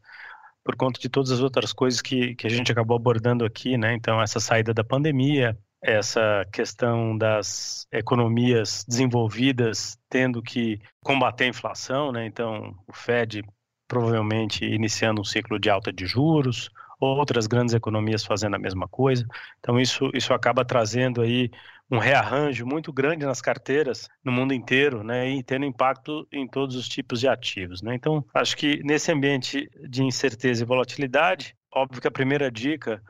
por 0.63 0.75
conta 0.75 0.99
de 0.99 1.07
todas 1.07 1.29
as 1.29 1.41
outras 1.41 1.71
coisas 1.71 2.01
que, 2.01 2.33
que 2.33 2.47
a 2.47 2.49
gente 2.49 2.71
acabou 2.71 2.97
abordando 2.97 3.45
aqui, 3.45 3.77
né? 3.77 3.93
Então, 3.93 4.19
essa 4.19 4.39
saída 4.39 4.73
da 4.73 4.83
pandemia, 4.83 5.55
essa 5.83 6.43
questão 6.51 7.15
das 7.15 7.85
economias 7.91 8.83
desenvolvidas 8.87 9.95
tendo 10.09 10.41
que 10.41 10.79
combater 11.03 11.43
a 11.43 11.49
inflação, 11.49 12.11
né? 12.11 12.25
Então, 12.25 12.75
o 12.87 12.93
Fed 12.93 13.43
provavelmente 13.87 14.65
iniciando 14.65 15.21
um 15.21 15.23
ciclo 15.23 15.59
de 15.59 15.69
alta 15.69 15.93
de 15.93 16.07
juros, 16.07 16.71
outras 16.99 17.47
grandes 17.47 17.73
economias 17.73 18.23
fazendo 18.23 18.55
a 18.55 18.59
mesma 18.59 18.87
coisa. 18.87 19.25
Então 19.59 19.79
isso 19.79 20.09
isso 20.13 20.33
acaba 20.33 20.63
trazendo 20.65 21.21
aí 21.21 21.49
um 21.89 21.99
rearranjo 21.99 22.65
muito 22.65 22.91
grande 22.91 23.25
nas 23.25 23.41
carteiras 23.41 24.09
no 24.23 24.31
mundo 24.31 24.53
inteiro, 24.53 25.03
né, 25.03 25.29
e 25.29 25.43
tendo 25.43 25.65
impacto 25.65 26.27
em 26.31 26.47
todos 26.47 26.75
os 26.75 26.89
tipos 26.89 27.19
de 27.19 27.27
ativos, 27.27 27.81
né? 27.81 27.93
Então, 27.93 28.25
acho 28.33 28.57
que 28.57 28.81
nesse 28.83 29.11
ambiente 29.11 29.69
de 29.87 30.03
incerteza 30.03 30.63
e 30.63 30.65
volatilidade, 30.65 31.55
óbvio 31.71 32.01
que 32.01 32.07
a 32.07 32.11
primeira 32.11 32.49
dica 32.49 33.01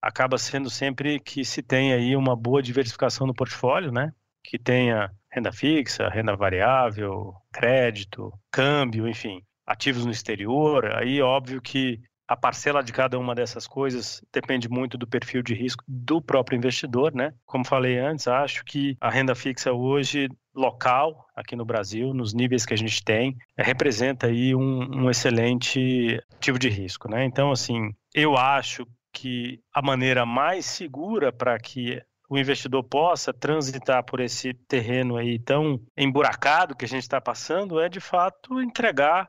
acaba 0.00 0.38
sendo 0.38 0.70
sempre 0.70 1.18
que 1.18 1.44
se 1.44 1.62
tenha 1.62 1.96
aí 1.96 2.14
uma 2.14 2.36
boa 2.36 2.62
diversificação 2.62 3.26
no 3.26 3.34
portfólio, 3.34 3.90
né? 3.90 4.12
Que 4.44 4.58
tenha 4.58 5.10
renda 5.30 5.52
fixa, 5.52 6.08
renda 6.08 6.36
variável, 6.36 7.34
crédito, 7.52 8.32
câmbio, 8.50 9.08
enfim, 9.08 9.42
ativos 9.66 10.04
no 10.04 10.12
exterior. 10.12 10.94
Aí, 10.96 11.20
óbvio 11.20 11.60
que 11.60 12.00
a 12.28 12.36
parcela 12.36 12.82
de 12.82 12.92
cada 12.92 13.18
uma 13.18 13.34
dessas 13.34 13.66
coisas 13.66 14.22
depende 14.30 14.68
muito 14.68 14.98
do 14.98 15.06
perfil 15.06 15.42
de 15.42 15.54
risco 15.54 15.82
do 15.88 16.20
próprio 16.20 16.56
investidor, 16.56 17.14
né? 17.14 17.32
Como 17.46 17.66
falei 17.66 17.98
antes, 17.98 18.28
acho 18.28 18.64
que 18.66 18.96
a 19.00 19.08
renda 19.08 19.34
fixa 19.34 19.72
hoje 19.72 20.28
local 20.54 21.26
aqui 21.34 21.56
no 21.56 21.64
Brasil, 21.64 22.12
nos 22.12 22.34
níveis 22.34 22.66
que 22.66 22.74
a 22.74 22.76
gente 22.76 23.02
tem, 23.02 23.34
representa 23.56 24.26
aí 24.26 24.54
um, 24.54 25.04
um 25.04 25.10
excelente 25.10 26.22
ativo 26.34 26.58
de 26.58 26.68
risco, 26.68 27.08
né? 27.08 27.24
Então, 27.24 27.50
assim, 27.50 27.94
eu 28.14 28.36
acho 28.36 28.86
que 29.12 29.60
a 29.72 29.80
maneira 29.80 30.26
mais 30.26 30.66
segura 30.66 31.32
para 31.32 31.58
que 31.58 32.02
o 32.28 32.36
investidor 32.36 32.84
possa 32.84 33.32
transitar 33.32 34.04
por 34.04 34.20
esse 34.20 34.52
terreno 34.52 35.16
aí 35.16 35.38
tão 35.38 35.80
emburacado 35.96 36.76
que 36.76 36.84
a 36.84 36.88
gente 36.88 37.02
está 37.02 37.20
passando 37.20 37.80
é 37.80 37.88
de 37.88 38.00
fato 38.00 38.60
entregar 38.60 39.28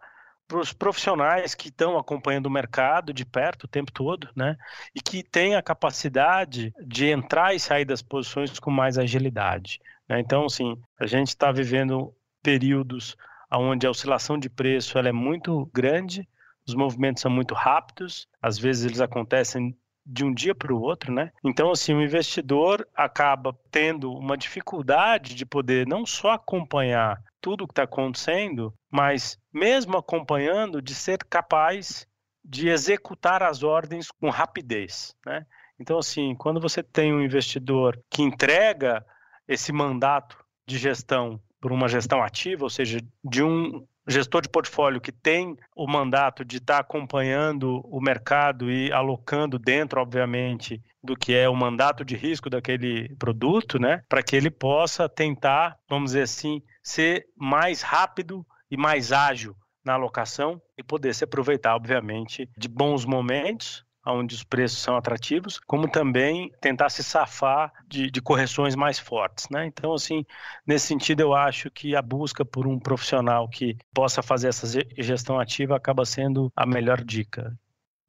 para 0.50 0.60
os 0.60 0.74
profissionais 0.74 1.54
que 1.54 1.68
estão 1.68 1.96
acompanhando 1.96 2.48
o 2.48 2.52
mercado 2.52 3.14
de 3.14 3.24
perto 3.24 3.66
o 3.66 3.68
tempo 3.68 3.92
todo, 3.92 4.30
né? 4.36 4.58
E 4.96 5.00
que 5.00 5.22
têm 5.22 5.56
a 5.56 5.62
capacidade 5.62 6.74
de 6.84 7.06
entrar 7.06 7.54
e 7.54 7.60
sair 7.60 7.86
das 7.86 8.02
posições 8.02 8.58
com 8.60 8.72
mais 8.72 8.98
agilidade. 8.98 9.80
Né? 10.10 10.20
Então, 10.20 10.46
assim, 10.46 10.76
a 11.00 11.06
gente 11.06 11.28
está 11.28 11.52
vivendo 11.52 12.12
períodos 12.42 13.16
onde 13.54 13.86
a 13.86 13.92
oscilação 13.92 14.40
de 14.40 14.50
preço 14.50 14.98
ela 14.98 15.10
é 15.10 15.12
muito 15.12 15.70
grande, 15.72 16.28
os 16.68 16.74
movimentos 16.74 17.22
são 17.22 17.32
muito 17.32 17.54
rápidos, 17.54 18.28
às 18.42 18.58
vezes 18.58 18.86
eles 18.86 19.02
acontecem 19.02 19.78
de 20.04 20.26
um 20.26 20.34
dia 20.34 20.56
para 20.56 20.74
o 20.74 20.82
outro, 20.82 21.14
né? 21.14 21.32
Então, 21.44 21.70
assim, 21.70 21.94
o 21.94 22.02
investidor 22.02 22.88
acaba 22.96 23.56
tendo 23.70 24.12
uma 24.12 24.36
dificuldade 24.36 25.36
de 25.36 25.46
poder 25.46 25.86
não 25.86 26.08
só 26.08 26.32
acompanhar 26.32 27.22
tudo 27.40 27.64
o 27.64 27.68
que 27.68 27.74
está 27.74 27.84
acontecendo, 27.84 28.74
mas 28.90 29.39
mesmo 29.52 29.98
acompanhando, 29.98 30.82
de 30.82 30.94
ser 30.94 31.20
capaz 31.24 32.08
de 32.44 32.70
executar 32.70 33.44
as 33.44 33.64
ordens 33.64 34.10
com 34.12 34.30
rapidez, 34.30 35.16
né? 35.26 35.46
Então, 35.80 35.98
assim, 35.98 36.36
quando 36.36 36.60
você 36.60 36.84
tem 36.84 37.14
um 37.14 37.22
investidor 37.22 38.02
que 38.10 38.22
entrega 38.22 39.06
esse 39.48 39.72
mandato 39.72 40.38
de 40.68 40.78
gestão 40.78 41.40
por 41.60 41.72
uma 41.72 41.88
gestão 41.88 42.22
ativa, 42.22 42.64
ou 42.64 42.70
seja, 42.70 43.00
de 43.24 43.44
um 43.44 43.86
gestor 44.08 44.42
de 44.42 44.50
portfólio 44.50 45.00
que 45.00 45.12
tem 45.12 45.56
o 45.76 45.88
mandato 45.88 46.44
de 46.44 46.58
estar 46.58 46.80
acompanhando 46.80 47.82
o 47.86 48.02
mercado 48.02 48.72
e 48.72 48.92
alocando 48.92 49.60
dentro, 49.60 50.02
obviamente, 50.02 50.82
do 51.04 51.16
que 51.16 51.34
é 51.34 51.48
o 51.48 51.56
mandato 51.56 52.04
de 52.04 52.16
risco 52.16 52.50
daquele 52.50 53.16
produto, 53.16 53.80
né, 53.80 54.04
para 54.10 54.24
que 54.24 54.36
ele 54.36 54.50
possa 54.50 55.08
tentar, 55.08 55.78
vamos 55.88 56.12
dizer 56.12 56.24
assim, 56.24 56.62
ser 56.84 57.28
mais 57.36 57.82
rápido 57.82 58.46
e 58.70 58.78
mais 58.78 59.12
ágil 59.12 59.56
na 59.84 59.94
alocação 59.94 60.62
e 60.78 60.84
poder 60.84 61.14
se 61.16 61.24
aproveitar, 61.24 61.76
obviamente, 61.76 62.50
de 62.58 62.68
bons 62.68 63.06
momentos 63.06 63.86
onde 64.06 64.34
os 64.34 64.44
preços 64.44 64.80
são 64.80 64.96
atrativos, 64.96 65.60
como 65.60 65.88
também 65.88 66.52
tentar 66.62 66.90
se 66.90 67.04
safar 67.04 67.72
de, 67.88 68.10
de, 68.10 68.22
correções 68.22 68.76
mais 68.76 68.98
fortes, 68.98 69.48
né? 69.50 69.66
Então, 69.66 69.94
assim, 69.94 70.26
nesse 70.66 70.88
sentido, 70.88 71.22
eu 71.22 71.34
acho 71.34 71.70
que 71.70 71.96
a 71.96 72.02
busca 72.02 72.46
por 72.46 72.66
um 72.66 72.80
profissional 72.80 73.48
que 73.48 73.78
possa 73.94 74.22
fazer 74.22 74.48
essa 74.48 74.68
gestão 74.98 75.40
ativa 75.40 75.76
acaba 75.76 76.06
sendo 76.06 76.52
a 76.56 76.66
melhor 76.66 77.04
dica. 77.04 77.58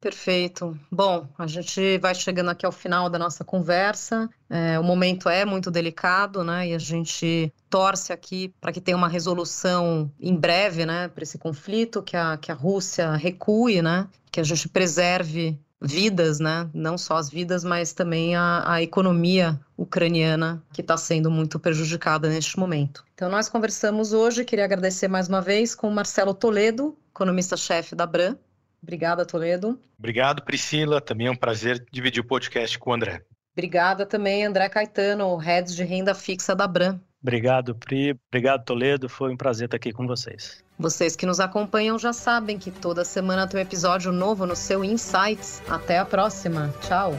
Perfeito. 0.01 0.75
Bom, 0.91 1.27
a 1.37 1.45
gente 1.45 1.99
vai 1.99 2.15
chegando 2.15 2.49
aqui 2.49 2.65
ao 2.65 2.71
final 2.71 3.07
da 3.07 3.19
nossa 3.19 3.43
conversa. 3.45 4.27
É, 4.49 4.79
o 4.79 4.83
momento 4.83 5.29
é 5.29 5.45
muito 5.45 5.69
delicado, 5.69 6.43
né? 6.43 6.69
E 6.69 6.73
a 6.73 6.79
gente 6.79 7.53
torce 7.69 8.11
aqui 8.11 8.51
para 8.59 8.71
que 8.71 8.81
tenha 8.81 8.97
uma 8.97 9.07
resolução 9.07 10.11
em 10.19 10.35
breve, 10.35 10.87
né, 10.87 11.07
para 11.07 11.21
esse 11.21 11.37
conflito, 11.37 12.01
que 12.01 12.17
a, 12.17 12.35
que 12.35 12.51
a 12.51 12.55
Rússia 12.55 13.11
recue, 13.15 13.83
né? 13.83 14.07
Que 14.31 14.39
a 14.39 14.43
gente 14.43 14.67
preserve 14.67 15.59
vidas, 15.79 16.39
né? 16.39 16.67
Não 16.73 16.97
só 16.97 17.17
as 17.17 17.29
vidas, 17.29 17.63
mas 17.63 17.93
também 17.93 18.35
a, 18.35 18.63
a 18.65 18.81
economia 18.81 19.59
ucraniana 19.77 20.63
que 20.73 20.81
está 20.81 20.97
sendo 20.97 21.29
muito 21.29 21.59
prejudicada 21.59 22.27
neste 22.27 22.57
momento. 22.57 23.03
Então, 23.13 23.29
nós 23.29 23.47
conversamos 23.47 24.13
hoje. 24.13 24.45
Queria 24.45 24.65
agradecer 24.65 25.07
mais 25.07 25.27
uma 25.27 25.41
vez 25.41 25.75
com 25.75 25.87
o 25.87 25.91
Marcelo 25.91 26.33
Toledo, 26.33 26.97
economista-chefe 27.11 27.93
da 27.93 28.07
Bran. 28.07 28.35
Obrigada, 28.81 29.25
Toledo. 29.25 29.79
Obrigado, 29.97 30.43
Priscila. 30.43 30.99
Também 30.99 31.27
é 31.27 31.31
um 31.31 31.35
prazer 31.35 31.85
dividir 31.91 32.21
o 32.21 32.27
podcast 32.27 32.77
com 32.79 32.89
o 32.89 32.93
André. 32.93 33.21
Obrigada 33.53 34.05
também, 34.05 34.45
André 34.45 34.69
Caetano, 34.69 35.35
head 35.35 35.75
de 35.75 35.83
renda 35.83 36.15
fixa 36.15 36.55
da 36.55 36.67
Bran. 36.67 36.99
Obrigado, 37.21 37.75
Pri. 37.75 38.17
Obrigado, 38.29 38.65
Toledo. 38.65 39.07
Foi 39.07 39.31
um 39.31 39.37
prazer 39.37 39.65
estar 39.65 39.77
aqui 39.77 39.91
com 39.91 40.07
vocês. 40.07 40.63
Vocês 40.79 41.15
que 41.15 41.27
nos 41.27 41.39
acompanham 41.39 41.99
já 41.99 42.11
sabem 42.11 42.57
que 42.57 42.71
toda 42.71 43.05
semana 43.05 43.47
tem 43.47 43.59
um 43.59 43.63
episódio 43.63 44.11
novo 44.11 44.47
no 44.47 44.55
seu 44.55 44.83
Insights. 44.83 45.61
Até 45.69 45.99
a 45.99 46.05
próxima. 46.05 46.73
Tchau. 46.81 47.13